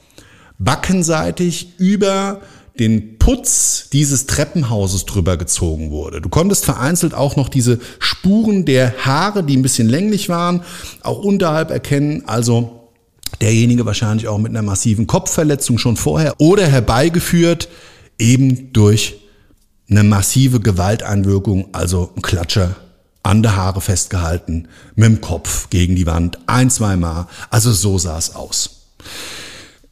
backenseitig 0.58 1.78
über 1.78 2.42
den 2.80 3.18
Putz 3.18 3.90
dieses 3.92 4.26
Treppenhauses 4.26 5.04
drüber 5.04 5.36
gezogen 5.36 5.90
wurde. 5.90 6.20
Du 6.20 6.30
konntest 6.30 6.64
vereinzelt 6.64 7.14
auch 7.14 7.36
noch 7.36 7.50
diese 7.50 7.78
Spuren 7.98 8.64
der 8.64 9.04
Haare, 9.04 9.44
die 9.44 9.56
ein 9.56 9.62
bisschen 9.62 9.88
länglich 9.88 10.28
waren, 10.30 10.62
auch 11.02 11.18
unterhalb 11.18 11.70
erkennen. 11.70 12.24
Also 12.26 12.88
derjenige 13.40 13.84
wahrscheinlich 13.84 14.28
auch 14.28 14.38
mit 14.38 14.50
einer 14.50 14.62
massiven 14.62 15.06
Kopfverletzung 15.06 15.78
schon 15.78 15.96
vorher 15.96 16.40
oder 16.40 16.66
herbeigeführt 16.66 17.68
eben 18.18 18.72
durch 18.72 19.20
eine 19.90 20.02
massive 20.02 20.60
Gewalteinwirkung, 20.60 21.68
also 21.72 22.10
ein 22.16 22.22
Klatscher 22.22 22.76
an 23.22 23.42
der 23.42 23.56
Haare 23.56 23.82
festgehalten, 23.82 24.68
mit 24.94 25.06
dem 25.06 25.20
Kopf 25.20 25.68
gegen 25.68 25.96
die 25.96 26.06
Wand, 26.06 26.38
ein, 26.46 26.70
zweimal. 26.70 27.26
Also 27.50 27.72
so 27.72 27.98
sah 27.98 28.16
es 28.16 28.34
aus. 28.34 28.86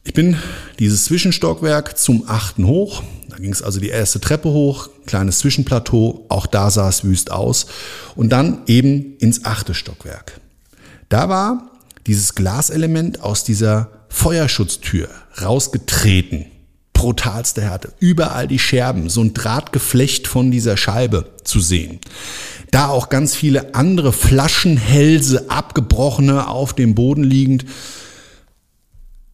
Ich 0.09 0.15
bin 0.15 0.37
dieses 0.79 1.05
Zwischenstockwerk 1.05 1.95
zum 1.95 2.23
achten 2.27 2.65
hoch. 2.65 3.03
Da 3.29 3.37
ging 3.37 3.53
es 3.53 3.61
also 3.61 3.79
die 3.79 3.89
erste 3.89 4.19
Treppe 4.19 4.49
hoch, 4.49 4.89
kleines 5.05 5.37
Zwischenplateau. 5.37 6.25
Auch 6.29 6.47
da 6.47 6.71
sah 6.71 6.89
es 6.89 7.03
wüst 7.03 7.29
aus. 7.29 7.67
Und 8.15 8.29
dann 8.29 8.63
eben 8.65 9.17
ins 9.17 9.45
achte 9.45 9.75
Stockwerk. 9.75 10.41
Da 11.09 11.29
war 11.29 11.69
dieses 12.07 12.33
Glaselement 12.33 13.21
aus 13.21 13.43
dieser 13.43 13.89
Feuerschutztür 14.09 15.09
rausgetreten. 15.43 16.45
Brutalste 16.93 17.61
Härte. 17.61 17.93
Überall 17.99 18.47
die 18.47 18.57
Scherben, 18.57 19.09
so 19.09 19.21
ein 19.21 19.35
Drahtgeflecht 19.35 20.27
von 20.27 20.49
dieser 20.49 20.75
Scheibe 20.75 21.29
zu 21.43 21.59
sehen. 21.59 21.99
Da 22.71 22.87
auch 22.87 23.09
ganz 23.09 23.35
viele 23.35 23.75
andere 23.75 24.11
Flaschenhälse, 24.11 25.51
abgebrochene, 25.51 26.47
auf 26.47 26.73
dem 26.73 26.95
Boden 26.95 27.23
liegend. 27.23 27.65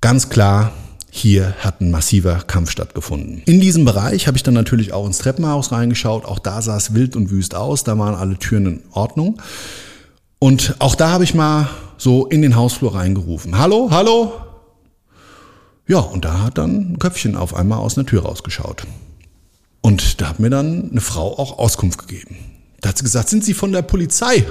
Ganz 0.05 0.29
klar, 0.29 0.71
hier 1.09 1.55
hat 1.61 1.81
ein 1.81 1.89
massiver 1.89 2.35
Kampf 2.45 2.69
stattgefunden. 2.69 3.41
In 3.47 3.59
diesem 3.59 3.85
Bereich 3.85 4.27
habe 4.27 4.37
ich 4.37 4.43
dann 4.43 4.53
natürlich 4.53 4.93
auch 4.93 5.07
ins 5.07 5.17
Treppenhaus 5.17 5.71
reingeschaut. 5.71 6.25
Auch 6.25 6.37
da 6.37 6.61
sah 6.61 6.77
es 6.77 6.93
wild 6.93 7.15
und 7.15 7.31
wüst 7.31 7.55
aus. 7.55 7.83
Da 7.83 7.97
waren 7.97 8.13
alle 8.13 8.37
Türen 8.37 8.67
in 8.67 8.83
Ordnung. 8.91 9.41
Und 10.37 10.75
auch 10.77 10.93
da 10.93 11.09
habe 11.09 11.23
ich 11.23 11.33
mal 11.33 11.69
so 11.97 12.27
in 12.27 12.43
den 12.43 12.55
Hausflur 12.55 12.93
reingerufen. 12.93 13.57
Hallo, 13.57 13.87
hallo? 13.89 14.33
Ja, 15.87 16.01
und 16.01 16.23
da 16.23 16.43
hat 16.43 16.59
dann 16.59 16.91
ein 16.91 16.99
Köpfchen 16.99 17.35
auf 17.35 17.55
einmal 17.55 17.79
aus 17.79 17.97
einer 17.97 18.05
Tür 18.05 18.25
rausgeschaut. 18.25 18.85
Und 19.81 20.21
da 20.21 20.29
hat 20.29 20.39
mir 20.39 20.51
dann 20.51 20.91
eine 20.91 21.01
Frau 21.01 21.35
auch 21.39 21.57
Auskunft 21.57 22.07
gegeben. 22.07 22.37
Da 22.79 22.89
hat 22.89 22.99
sie 22.99 23.03
gesagt, 23.05 23.29
sind 23.29 23.43
Sie 23.43 23.55
von 23.55 23.71
der 23.71 23.81
Polizei? 23.81 24.45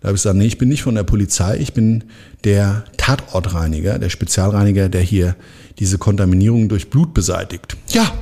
Da 0.00 0.08
habe 0.08 0.16
ich 0.16 0.22
gesagt, 0.22 0.36
nee, 0.36 0.46
ich 0.46 0.58
bin 0.58 0.68
nicht 0.68 0.82
von 0.82 0.94
der 0.94 1.02
Polizei, 1.02 1.56
ich 1.56 1.72
bin 1.72 2.04
der 2.44 2.84
Tatortreiniger, 2.98 3.98
der 3.98 4.10
Spezialreiniger, 4.10 4.88
der 4.88 5.00
hier 5.00 5.34
diese 5.80 5.98
Kontaminierung 5.98 6.68
durch 6.68 6.88
Blut 6.88 7.14
beseitigt. 7.14 7.76
Ja, 7.88 8.12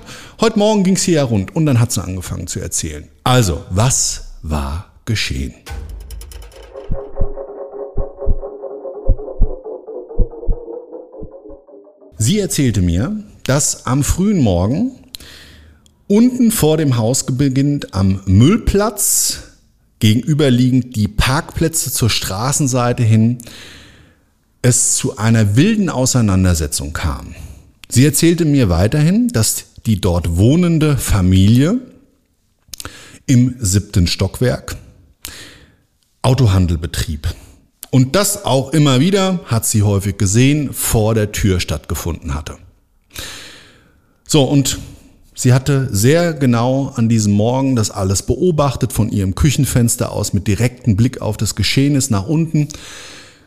heute 0.40 0.59
Morgen 0.59 0.85
ging 0.85 0.95
es 0.97 1.02
hier 1.02 1.16
ja 1.16 1.25
rund 1.25 1.54
und 1.54 1.66
dann 1.66 1.78
hat 1.78 1.92
sie 1.92 2.02
angefangen 2.02 2.47
zu 2.47 2.61
erzählen. 2.61 3.04
Also, 3.25 3.62
was 3.68 4.37
war 4.42 4.90
geschehen? 5.04 5.52
Sie 12.16 12.38
erzählte 12.38 12.80
mir, 12.80 13.23
dass 13.45 13.85
am 13.85 14.02
frühen 14.02 14.40
Morgen 14.40 14.92
unten 16.09 16.50
vor 16.50 16.78
dem 16.78 16.97
Haus 16.97 17.26
beginnt 17.26 17.92
am 17.92 18.23
Müllplatz 18.25 19.46
gegenüberliegend 19.99 20.97
die 20.97 21.09
Parkplätze 21.09 21.93
zur 21.93 22.11
Straßenseite 22.11 23.03
hin 23.03 23.38
es 24.62 24.97
zu 24.97 25.17
einer 25.17 25.57
wilden 25.57 25.88
Auseinandersetzung 25.88 26.93
kam. 26.93 27.35
Sie 27.88 28.05
erzählte 28.05 28.45
mir 28.45 28.69
weiterhin, 28.69 29.29
dass 29.29 29.67
die 29.87 30.00
dort 30.00 30.37
wohnende 30.37 30.97
Familie 30.99 31.79
im 33.26 33.55
siebten 33.61 34.07
Stockwerk 34.07 34.76
Autohandel 36.23 36.79
betrieb. 36.79 37.29
Und 37.91 38.17
das 38.17 38.45
auch 38.45 38.73
immer 38.73 38.99
wieder, 38.99 39.41
hat 39.45 39.65
sie 39.65 39.83
häufig 39.83 40.19
gesehen, 40.19 40.73
vor 40.73 41.15
der 41.15 41.31
Tür 41.31 41.61
stattgefunden 41.61 42.35
hatte. 42.35 42.59
So, 44.26 44.43
und 44.43 44.79
sie 45.37 45.52
hatte 45.52 45.88
sehr 45.93 46.35
genau 46.35 46.93
an 46.97 47.09
diesem 47.09 47.35
Morgen 47.35 47.76
das 47.76 47.93
alles 47.93 48.23
beobachtet, 48.23 48.93
von 48.93 49.11
ihrem 49.11 49.37
Küchenfenster 49.37 50.11
aus 50.11 50.33
mit 50.33 50.49
direktem 50.49 50.97
Blick 50.97 51.21
auf 51.21 51.37
das 51.37 51.55
Geschehnis 51.55 52.11
nach 52.11 52.26
unten 52.26 52.66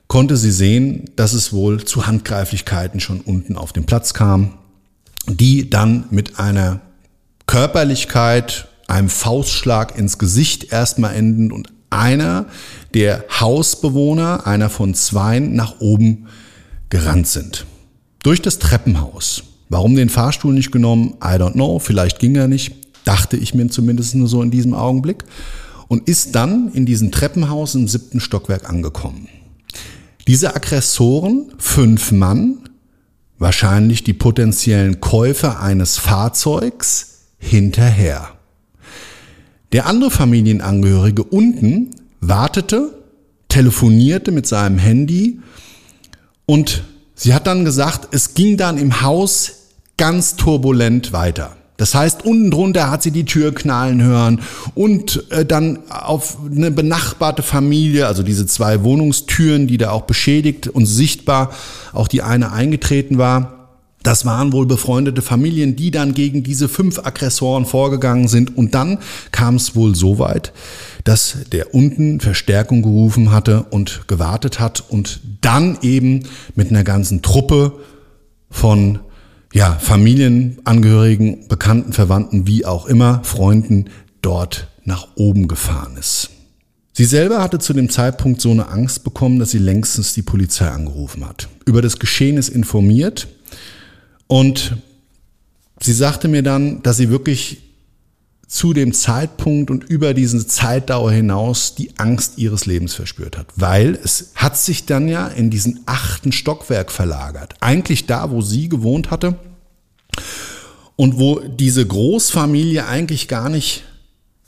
konnte 0.10 0.36
sie 0.36 0.51
sehen, 0.51 1.05
dass 1.15 1.31
es 1.34 1.53
wohl 1.53 1.86
zu 1.86 2.08
Handgreiflichkeiten 2.08 3.00
schon 3.00 3.22
unten 3.22 3.55
auf 3.55 3.72
dem 3.72 3.86
Platz 3.86 4.13
kam, 4.13 4.55
die 5.27 5.69
dann 5.69 6.05
mit 6.10 6.39
einer 6.39 6.81
Körperlichkeit, 7.46 8.67
einem 8.88 9.08
Faustschlag 9.08 9.98
ins 9.98 10.17
Gesicht 10.17 10.74
erstmal 10.74 11.15
enden 11.15 11.51
und 11.51 11.72
einer 11.91 12.48
der 12.96 13.24
Hausbewohner, 13.39 14.48
einer 14.48 14.69
von 14.69 14.96
zweien, 14.96 15.55
nach 15.55 15.79
oben 15.79 16.27
gerannt 16.89 17.27
sind. 17.27 17.65
Durch 18.24 18.41
das 18.41 18.58
Treppenhaus. 18.58 19.43
Warum 19.69 19.95
den 19.95 20.09
Fahrstuhl 20.09 20.53
nicht 20.53 20.71
genommen? 20.71 21.13
I 21.23 21.38
don't 21.38 21.53
know. 21.53 21.79
Vielleicht 21.79 22.19
ging 22.19 22.35
er 22.35 22.47
nicht. 22.47 22.75
Dachte 23.05 23.38
ich 23.38 23.53
mir 23.53 23.67
zumindest 23.69 24.15
nur 24.15 24.27
so 24.27 24.41
in 24.41 24.51
diesem 24.51 24.73
Augenblick. 24.73 25.23
Und 25.88 26.07
ist 26.07 26.35
dann 26.35 26.71
in 26.73 26.85
diesem 26.85 27.11
Treppenhaus 27.11 27.75
im 27.75 27.88
siebten 27.88 28.19
Stockwerk 28.19 28.69
angekommen. 28.69 29.27
Diese 30.27 30.55
Aggressoren, 30.55 31.51
fünf 31.57 32.11
Mann, 32.11 32.59
wahrscheinlich 33.39 34.03
die 34.03 34.13
potenziellen 34.13 34.99
Käufer 34.99 35.59
eines 35.61 35.97
Fahrzeugs, 35.97 37.09
hinterher. 37.39 38.27
Der 39.71 39.85
andere 39.85 40.11
Familienangehörige 40.11 41.23
unten 41.23 41.91
wartete, 42.19 42.99
telefonierte 43.47 44.31
mit 44.31 44.45
seinem 44.45 44.77
Handy 44.77 45.39
und 46.45 46.83
sie 47.15 47.33
hat 47.33 47.47
dann 47.47 47.65
gesagt, 47.65 48.13
es 48.13 48.33
ging 48.33 48.57
dann 48.57 48.77
im 48.77 49.01
Haus 49.01 49.58
ganz 50.00 50.38
turbulent 50.38 51.12
weiter. 51.12 51.57
Das 51.75 51.94
heißt, 51.94 52.25
unten 52.25 52.51
drunter 52.51 52.90
hat 52.90 53.03
sie 53.03 53.12
die 53.12 53.25
Tür 53.25 53.53
knallen 53.53 54.01
hören 54.01 54.42
und 54.75 55.29
äh, 55.31 55.46
dann 55.46 55.79
auf 55.90 56.38
eine 56.46 56.72
benachbarte 56.72 57.42
Familie, 57.42 58.07
also 58.07 58.24
diese 58.24 58.46
zwei 58.46 58.83
Wohnungstüren, 58.83 59.68
die 59.68 59.77
da 59.77 59.92
auch 59.92 60.03
beschädigt 60.03 60.68
und 60.68 60.85
sichtbar 60.85 61.51
auch 61.94 62.07
die 62.07 62.22
eine 62.22 62.51
eingetreten 62.51 63.18
war. 63.18 63.70
Das 64.01 64.25
waren 64.25 64.53
wohl 64.53 64.66
befreundete 64.66 65.22
Familien, 65.22 65.75
die 65.75 65.92
dann 65.92 66.14
gegen 66.14 66.44
diese 66.44 66.70
fünf 66.70 67.00
Aggressoren 67.00 67.66
vorgegangen 67.66 68.29
sind. 68.29 68.57
Und 68.57 68.74
dann 68.74 69.00
kam 69.31 69.55
es 69.55 69.75
wohl 69.75 69.96
so 69.96 70.20
weit, 70.20 70.53
dass 71.03 71.38
der 71.51 71.74
unten 71.75 72.22
Verstärkung 72.22 72.81
gerufen 72.81 73.31
hatte 73.31 73.64
und 73.70 74.07
gewartet 74.07 74.62
hat 74.62 74.83
und 74.88 75.20
dann 75.42 75.77
eben 75.81 76.24
mit 76.55 76.70
einer 76.70 76.85
ganzen 76.85 77.22
Truppe 77.22 77.74
von 78.50 79.00
ja, 79.53 79.74
Familienangehörigen, 79.74 81.48
Bekannten, 81.48 81.94
Verwandten, 81.94 82.48
wie 82.48 82.66
auch 82.66 82.85
immer, 82.85 83.24
Freunden 83.24 83.85
dort 84.22 84.68
nach 84.83 85.07
oben 85.16 85.48
gefahren 85.48 85.98
ist. 85.98 86.29
Sie 86.94 87.05
selber 87.05 87.42
hatte 87.42 87.59
zu 87.59 87.74
dem 87.74 87.90
Zeitpunkt 87.90 88.42
so 88.42 88.51
eine 88.51 88.68
Angst 88.68 89.03
bekommen, 89.03 89.40
dass 89.40 89.51
sie 89.51 89.57
längstens 89.59 90.14
die 90.14 90.22
Polizei 90.22 90.68
angerufen 90.68 91.25
hat. 91.25 91.48
Über 91.66 91.81
das 91.81 92.00
Geschehen 92.00 92.38
ist 92.38 92.50
informiert 92.50 93.27
und 94.27 94.75
sie 95.79 95.94
sagte 95.94 96.27
mir 96.27 96.44
dann, 96.44 96.83
dass 96.83 96.98
sie 96.98 97.09
wirklich 97.09 97.69
zu 98.50 98.74
dem 98.74 98.94
Zeitpunkt 98.94 99.70
und 99.70 99.83
über 99.83 100.16
diese 100.16 100.46
Zeitdauer 100.46 101.12
hinaus 101.12 101.75
die 101.75 101.98
Angst 102.00 102.40
ihres 102.40 102.66
Lebens 102.66 102.96
verspürt 102.96 103.38
hat. 103.38 103.46
Weil 103.55 103.98
es 104.03 104.31
hat 104.33 104.57
sich 104.57 104.88
dann 104.88 105.07
ja 105.07 105.27
in 105.27 105.51
diesen 105.51 105.81
achten 105.85 106.31
Stockwerk 106.31 106.92
verlagert. 106.92 107.53
Eigentlich 107.59 108.07
da, 108.07 108.31
wo 108.31 108.42
sie 108.42 108.68
gewohnt 108.68 109.12
hatte 109.12 109.38
und 110.96 111.20
wo 111.20 111.40
diese 111.40 111.85
Großfamilie 111.85 112.88
eigentlich 112.88 113.27
gar 113.27 113.50
nicht 113.50 113.83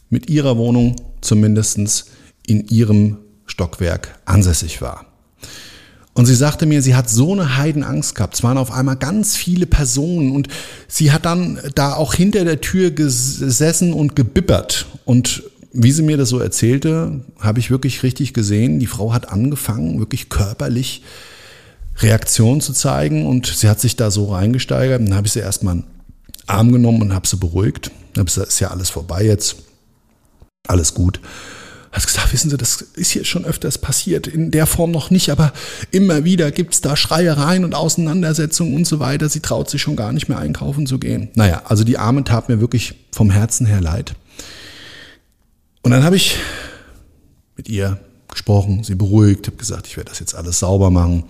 mit 0.09 0.31
ihrer 0.31 0.57
Wohnung 0.57 0.95
zumindestens 1.21 2.07
in 2.47 2.67
ihrem 2.69 3.19
Stockwerk 3.45 4.19
ansässig 4.25 4.81
war. 4.81 5.10
Und 6.13 6.25
sie 6.25 6.35
sagte 6.35 6.65
mir, 6.65 6.81
sie 6.81 6.95
hat 6.95 7.09
so 7.09 7.31
eine 7.31 7.57
Heidenangst 7.57 8.15
gehabt. 8.15 8.35
Es 8.35 8.43
waren 8.43 8.57
auf 8.57 8.71
einmal 8.71 8.97
ganz 8.97 9.37
viele 9.37 9.65
Personen 9.65 10.31
und 10.31 10.49
sie 10.87 11.11
hat 11.11 11.25
dann 11.25 11.59
da 11.75 11.93
auch 11.93 12.13
hinter 12.13 12.43
der 12.43 12.59
Tür 12.59 12.91
gesessen 12.91 13.93
und 13.93 14.15
gebibbert. 14.15 14.87
Und 15.05 15.43
wie 15.71 15.91
sie 15.93 16.03
mir 16.03 16.17
das 16.17 16.27
so 16.27 16.39
erzählte, 16.39 17.21
habe 17.39 17.59
ich 17.59 17.71
wirklich 17.71 18.03
richtig 18.03 18.33
gesehen, 18.33 18.79
die 18.79 18.87
Frau 18.87 19.13
hat 19.13 19.29
angefangen, 19.29 19.99
wirklich 19.99 20.27
körperlich 20.27 21.03
Reaktion 21.99 22.59
zu 22.59 22.73
zeigen 22.73 23.25
und 23.25 23.47
sie 23.47 23.69
hat 23.69 23.79
sich 23.79 23.95
da 23.95 24.11
so 24.11 24.33
reingesteigert. 24.33 25.01
Dann 25.01 25.15
habe 25.15 25.27
ich 25.27 25.33
sie 25.33 25.39
erstmal 25.39 25.75
einen 25.75 25.83
Arm 26.45 26.73
genommen 26.73 27.01
und 27.01 27.13
habe 27.13 27.27
sie 27.27 27.37
beruhigt. 27.37 27.89
Dann 28.13 28.21
habe 28.21 28.25
gesagt, 28.25 28.49
ist 28.49 28.59
ja 28.59 28.69
alles 28.69 28.89
vorbei 28.89 29.23
jetzt. 29.23 29.55
Alles 30.67 30.93
gut 30.93 31.21
hat 31.91 32.05
gesagt, 32.05 32.31
wissen 32.31 32.49
Sie, 32.49 32.57
das 32.57 32.81
ist 32.95 33.11
hier 33.11 33.25
schon 33.25 33.43
öfters 33.43 33.77
passiert, 33.77 34.27
in 34.27 34.51
der 34.51 34.65
Form 34.65 34.91
noch 34.91 35.09
nicht, 35.09 35.29
aber 35.29 35.51
immer 35.91 36.23
wieder 36.23 36.51
gibt's 36.51 36.81
da 36.81 36.95
Schreiereien 36.95 37.65
und 37.65 37.75
Auseinandersetzungen 37.75 38.75
und 38.75 38.87
so 38.87 38.99
weiter. 38.99 39.27
Sie 39.27 39.41
traut 39.41 39.69
sich 39.69 39.81
schon 39.81 39.95
gar 39.95 40.13
nicht 40.13 40.29
mehr 40.29 40.39
einkaufen 40.39 40.87
zu 40.87 40.99
gehen. 40.99 41.29
Naja, 41.35 41.63
also 41.65 41.83
die 41.83 41.97
Arme 41.97 42.23
tat 42.23 42.47
mir 42.47 42.61
wirklich 42.61 42.95
vom 43.11 43.29
Herzen 43.29 43.65
her 43.65 43.81
leid. 43.81 44.15
Und 45.81 45.91
dann 45.91 46.03
habe 46.03 46.15
ich 46.15 46.37
mit 47.57 47.67
ihr 47.67 47.99
gesprochen, 48.29 48.83
sie 48.83 48.95
beruhigt, 48.95 49.47
habe 49.47 49.57
gesagt, 49.57 49.87
ich 49.87 49.97
werde 49.97 50.09
das 50.09 50.19
jetzt 50.19 50.35
alles 50.35 50.59
sauber 50.59 50.89
machen 50.89 51.25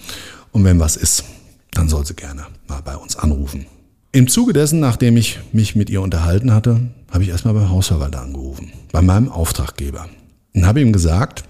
und 0.51 0.63
wenn 0.63 0.79
was 0.79 0.95
ist, 0.95 1.23
dann 1.71 1.89
soll 1.89 2.05
sie 2.05 2.13
gerne 2.13 2.45
mal 2.67 2.81
bei 2.81 2.95
uns 2.95 3.15
anrufen. 3.15 3.65
Im 4.11 4.27
Zuge 4.27 4.53
dessen, 4.53 4.79
nachdem 4.81 5.17
ich 5.17 5.39
mich 5.53 5.75
mit 5.75 5.89
ihr 5.89 6.01
unterhalten 6.01 6.53
hatte, 6.53 6.81
habe 7.09 7.23
ich 7.23 7.29
erstmal 7.29 7.53
beim 7.53 7.69
Hausverwalter 7.69 8.21
angerufen, 8.21 8.71
bei 8.91 9.01
meinem 9.01 9.29
Auftraggeber. 9.29 10.07
Und 10.53 10.65
habe 10.65 10.81
ihm 10.81 10.93
gesagt, 10.93 11.43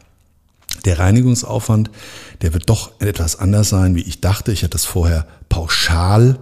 der 0.86 1.00
Reinigungsaufwand, 1.00 1.92
der 2.42 2.54
wird 2.54 2.70
doch 2.70 3.00
etwas 3.00 3.38
anders 3.38 3.70
sein, 3.70 3.96
wie 3.96 4.02
ich 4.02 4.22
dachte. 4.22 4.52
Ich 4.52 4.62
hätte 4.62 4.72
das 4.72 4.86
vorher 4.86 5.28
pauschal 5.50 6.40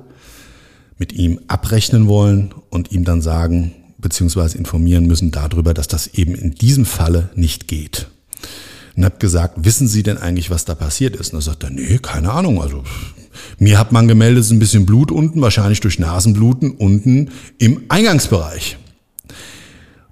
mit 0.97 1.13
ihm 1.13 1.39
abrechnen 1.47 2.07
wollen 2.07 2.53
und 2.69 2.91
ihm 2.91 3.05
dann 3.05 3.21
sagen, 3.21 3.73
beziehungsweise 3.97 4.57
informieren 4.57 5.07
müssen 5.07 5.31
darüber, 5.31 5.73
dass 5.73 5.87
das 5.87 6.07
eben 6.07 6.35
in 6.35 6.51
diesem 6.51 6.85
Falle 6.85 7.29
nicht 7.35 7.67
geht. 7.67 8.07
Und 8.95 9.05
habe 9.05 9.17
gesagt, 9.17 9.63
wissen 9.63 9.87
Sie 9.87 10.03
denn 10.03 10.17
eigentlich, 10.17 10.49
was 10.49 10.65
da 10.65 10.75
passiert 10.75 11.15
ist? 11.15 11.33
Und 11.33 11.39
er 11.39 11.43
sagt 11.43 11.69
nee, 11.69 11.99
keine 11.99 12.31
Ahnung. 12.31 12.61
Also 12.61 12.83
mir 13.57 13.79
hat 13.79 13.91
man 13.91 14.07
gemeldet, 14.07 14.41
es 14.41 14.47
ist 14.47 14.51
ein 14.51 14.59
bisschen 14.59 14.85
Blut 14.85 15.11
unten, 15.11 15.41
wahrscheinlich 15.41 15.79
durch 15.79 15.99
Nasenbluten 15.99 16.71
unten 16.71 17.31
im 17.57 17.83
Eingangsbereich. 17.87 18.77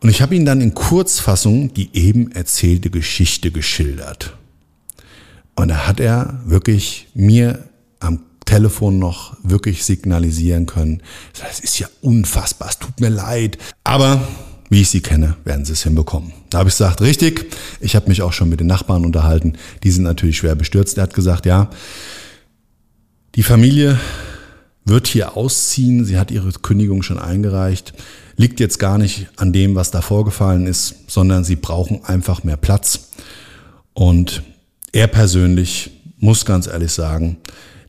Und 0.02 0.10
ich 0.10 0.22
habe 0.22 0.36
ihm 0.36 0.46
dann 0.46 0.62
in 0.62 0.74
Kurzfassung 0.74 1.74
die 1.74 1.90
eben 1.94 2.32
erzählte 2.32 2.90
Geschichte 2.90 3.52
geschildert. 3.52 4.36
Und 5.56 5.70
da 5.70 5.88
hat 5.88 6.00
er 6.00 6.40
wirklich 6.46 7.08
mir 7.16 7.68
am 8.00 8.20
Telefon 8.46 9.00
noch 9.00 9.36
wirklich 9.44 9.84
signalisieren 9.84 10.68
können. 10.68 11.02
Das 11.40 11.60
ist 11.60 11.80
ja 11.80 11.88
unfassbar, 12.02 12.70
es 12.70 12.80
tut 12.80 13.00
mir 13.00 13.10
leid. 13.10 13.58
Aber 13.84 14.28
wie 14.70 14.82
ich 14.82 14.90
sie 14.90 15.02
kenne, 15.02 15.36
werden 15.46 15.66
sie 15.66 15.74
es 15.74 15.84
hinbekommen. 15.84 16.34
Da 16.50 16.60
habe 16.60 16.70
ich 16.70 16.76
gesagt, 16.76 17.02
richtig. 17.02 17.52
Ich 17.80 17.96
habe 17.96 18.10
mich 18.10 18.22
auch 18.22 18.34
schon 18.34 18.50
mit 18.50 18.60
den 18.60 18.68
Nachbarn 18.68 19.06
unterhalten. 19.06 19.54
Die 19.84 19.92
sind 19.92 20.04
natürlich 20.04 20.38
schwer 20.38 20.56
bestürzt. 20.56 20.98
Er 20.98 21.04
hat 21.04 21.14
gesagt, 21.14 21.46
ja, 21.46 21.70
die 23.36 23.44
Familie 23.44 24.00
wird 24.88 25.08
hier 25.08 25.36
ausziehen. 25.36 26.06
Sie 26.06 26.18
hat 26.18 26.32
ihre 26.32 26.52
Kündigung 26.52 27.04
schon 27.04 27.20
eingereicht. 27.20 27.94
Liegt 28.38 28.60
jetzt 28.60 28.80
gar 28.80 28.98
nicht 28.98 29.28
an 29.36 29.52
dem, 29.54 29.76
was 29.76 29.92
da 29.92 30.02
vorgefallen 30.02 30.66
ist, 30.66 30.96
sondern 31.08 31.44
sie 31.44 31.56
brauchen 31.56 32.04
einfach 32.06 32.44
mehr 32.44 32.58
Platz. 32.58 33.10
Und 33.94 34.44
er 34.92 35.08
persönlich 35.08 35.92
muss 36.20 36.46
ganz 36.46 36.68
ehrlich 36.68 36.92
sagen, 36.92 37.38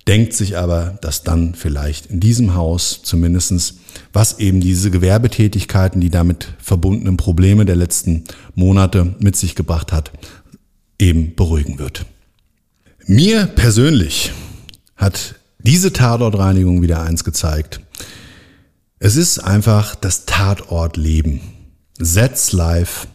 denkt 0.06 0.32
sich 0.32 0.56
aber, 0.56 0.98
dass 1.02 1.22
dann 1.22 1.54
vielleicht 1.54 2.06
in 2.06 2.18
diesem 2.18 2.54
Haus 2.54 3.02
zumindestens, 3.02 3.74
was 4.12 4.38
eben 4.38 4.60
diese 4.60 4.90
Gewerbetätigkeiten, 4.90 6.00
die 6.00 6.10
damit 6.10 6.54
verbundenen 6.58 7.16
Probleme 7.16 7.66
der 7.66 7.76
letzten 7.76 8.24
Monate 8.54 9.14
mit 9.18 9.36
sich 9.36 9.54
gebracht 9.54 9.92
hat, 9.92 10.10
eben 10.98 11.34
beruhigen 11.34 11.78
wird. 11.78 12.06
Mir 13.06 13.46
persönlich 13.46 14.32
hat 14.96 15.37
diese 15.58 15.92
Tatortreinigung 15.92 16.82
wieder 16.82 17.02
eins 17.02 17.24
gezeigt. 17.24 17.80
Es 18.98 19.16
ist 19.16 19.38
einfach 19.38 19.94
das 19.94 20.26
Tatortleben. 20.26 21.40
Setz 21.98 22.52
live. 22.52 23.08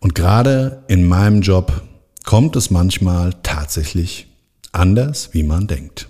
Und 0.00 0.14
gerade 0.14 0.82
in 0.88 1.06
meinem 1.06 1.40
Job 1.40 1.82
kommt 2.24 2.56
es 2.56 2.70
manchmal 2.70 3.34
tatsächlich 3.42 4.28
anders, 4.72 5.30
wie 5.32 5.42
man 5.42 5.66
denkt. 5.66 6.08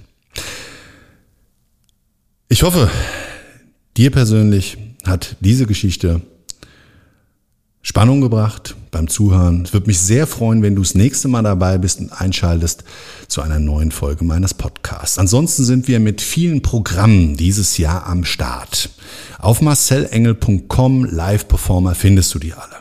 Ich 2.48 2.62
hoffe, 2.62 2.90
dir 3.96 4.10
persönlich 4.10 4.78
hat 5.04 5.36
diese 5.40 5.66
Geschichte 5.66 6.22
Spannung 7.86 8.22
gebracht 8.22 8.76
beim 8.90 9.08
Zuhören. 9.08 9.62
Es 9.62 9.74
würde 9.74 9.88
mich 9.88 10.00
sehr 10.00 10.26
freuen, 10.26 10.62
wenn 10.62 10.74
du 10.74 10.80
das 10.80 10.94
nächste 10.94 11.28
Mal 11.28 11.42
dabei 11.42 11.76
bist 11.76 12.00
und 12.00 12.18
einschaltest 12.18 12.82
zu 13.28 13.42
einer 13.42 13.58
neuen 13.58 13.90
Folge 13.90 14.24
meines 14.24 14.54
Podcasts. 14.54 15.18
Ansonsten 15.18 15.64
sind 15.64 15.86
wir 15.86 16.00
mit 16.00 16.22
vielen 16.22 16.62
Programmen 16.62 17.36
dieses 17.36 17.76
Jahr 17.76 18.06
am 18.06 18.24
Start. 18.24 18.88
Auf 19.38 19.60
marcelengel.com 19.60 21.04
Live-Performer 21.04 21.94
findest 21.94 22.34
du 22.34 22.38
die 22.38 22.54
alle. 22.54 22.76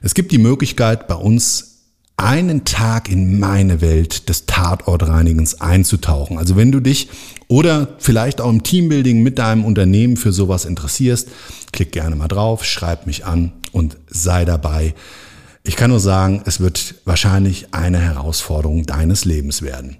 Es 0.00 0.14
gibt 0.14 0.30
die 0.30 0.38
Möglichkeit, 0.38 1.08
bei 1.08 1.16
uns 1.16 1.69
einen 2.22 2.64
Tag 2.64 3.08
in 3.08 3.38
meine 3.38 3.80
Welt 3.80 4.28
des 4.28 4.46
Tatortreinigens 4.46 5.60
einzutauchen. 5.60 6.38
Also 6.38 6.56
wenn 6.56 6.72
du 6.72 6.80
dich 6.80 7.08
oder 7.48 7.96
vielleicht 7.98 8.40
auch 8.40 8.50
im 8.50 8.62
Teambuilding 8.62 9.22
mit 9.22 9.38
deinem 9.38 9.64
Unternehmen 9.64 10.16
für 10.16 10.32
sowas 10.32 10.64
interessierst, 10.64 11.28
klick 11.72 11.92
gerne 11.92 12.16
mal 12.16 12.28
drauf, 12.28 12.64
schreib 12.64 13.06
mich 13.06 13.24
an 13.24 13.52
und 13.72 13.96
sei 14.08 14.44
dabei. 14.44 14.94
Ich 15.62 15.76
kann 15.76 15.90
nur 15.90 16.00
sagen, 16.00 16.42
es 16.46 16.60
wird 16.60 16.94
wahrscheinlich 17.04 17.68
eine 17.72 17.98
Herausforderung 17.98 18.86
deines 18.86 19.26
Lebens 19.26 19.60
werden. 19.60 19.98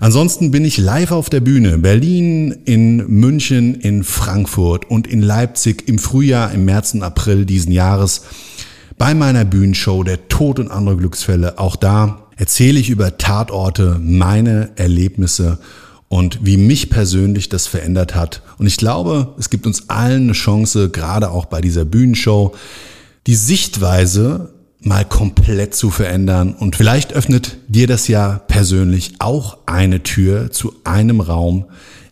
Ansonsten 0.00 0.50
bin 0.50 0.66
ich 0.66 0.76
live 0.76 1.12
auf 1.12 1.30
der 1.30 1.40
Bühne. 1.40 1.78
Berlin, 1.78 2.52
in 2.66 2.98
München, 3.08 3.74
in 3.74 4.04
Frankfurt 4.04 4.90
und 4.90 5.06
in 5.06 5.22
Leipzig 5.22 5.88
im 5.88 5.98
Frühjahr, 5.98 6.52
im 6.52 6.66
März 6.66 6.92
und 6.92 7.02
April 7.02 7.46
diesen 7.46 7.72
Jahres 7.72 8.22
bei 8.98 9.14
meiner 9.14 9.44
Bühnenshow 9.44 10.02
Der 10.02 10.28
Tod 10.28 10.58
und 10.58 10.70
andere 10.70 10.96
Glücksfälle. 10.96 11.58
Auch 11.58 11.76
da 11.76 12.26
erzähle 12.36 12.78
ich 12.80 12.90
über 12.90 13.16
Tatorte, 13.16 13.98
meine 14.00 14.70
Erlebnisse 14.76 15.58
und 16.08 16.44
wie 16.44 16.56
mich 16.56 16.90
persönlich 16.90 17.48
das 17.48 17.66
verändert 17.66 18.14
hat. 18.14 18.42
Und 18.58 18.66
ich 18.66 18.76
glaube, 18.76 19.34
es 19.38 19.50
gibt 19.50 19.66
uns 19.66 19.88
allen 19.88 20.24
eine 20.24 20.32
Chance, 20.32 20.90
gerade 20.90 21.30
auch 21.30 21.46
bei 21.46 21.60
dieser 21.60 21.84
Bühnenshow, 21.84 22.54
die 23.26 23.34
Sichtweise 23.34 24.50
mal 24.80 25.04
komplett 25.04 25.74
zu 25.74 25.90
verändern. 25.90 26.54
Und 26.54 26.76
vielleicht 26.76 27.12
öffnet 27.12 27.58
dir 27.68 27.86
das 27.86 28.08
ja 28.08 28.40
persönlich 28.48 29.14
auch 29.18 29.58
eine 29.66 30.02
Tür 30.02 30.50
zu 30.50 30.74
einem 30.84 31.20
Raum 31.20 31.66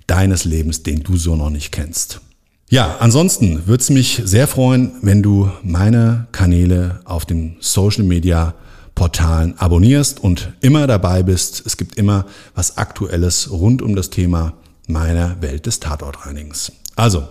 deines 0.06 0.44
Lebens, 0.44 0.82
den 0.82 1.02
du 1.02 1.16
so 1.16 1.36
noch 1.36 1.50
nicht 1.50 1.72
kennst. 1.72 2.20
Ja, 2.68 2.96
ansonsten 2.98 3.68
würde 3.68 3.80
es 3.80 3.90
mich 3.90 4.20
sehr 4.24 4.48
freuen, 4.48 4.90
wenn 5.00 5.22
du 5.22 5.48
meine 5.62 6.26
Kanäle 6.32 6.98
auf 7.04 7.24
den 7.24 7.54
Social 7.60 8.02
Media 8.02 8.54
Portalen 8.96 9.56
abonnierst 9.56 10.18
und 10.18 10.52
immer 10.62 10.88
dabei 10.88 11.22
bist. 11.22 11.62
Es 11.64 11.76
gibt 11.76 11.96
immer 11.96 12.26
was 12.56 12.76
Aktuelles 12.76 13.52
rund 13.52 13.82
um 13.82 13.94
das 13.94 14.10
Thema 14.10 14.54
meiner 14.88 15.40
Welt 15.42 15.66
des 15.66 15.78
Tatortreinigens. 15.78 16.72
Also, 16.96 17.28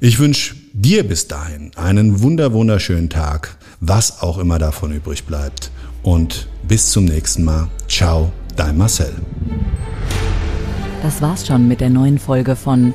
ich 0.00 0.18
wünsche 0.20 0.54
dir 0.72 1.06
bis 1.06 1.28
dahin 1.28 1.72
einen 1.76 2.22
wunder 2.22 2.54
wunderschönen 2.54 3.10
Tag, 3.10 3.58
was 3.80 4.22
auch 4.22 4.38
immer 4.38 4.58
davon 4.58 4.92
übrig 4.92 5.24
bleibt. 5.24 5.70
Und 6.02 6.48
bis 6.66 6.92
zum 6.92 7.04
nächsten 7.04 7.44
Mal. 7.44 7.68
Ciao, 7.88 8.32
dein 8.56 8.78
Marcel. 8.78 9.12
Das 11.02 11.20
war's 11.20 11.46
schon 11.46 11.68
mit 11.68 11.82
der 11.82 11.90
neuen 11.90 12.18
Folge 12.18 12.56
von 12.56 12.94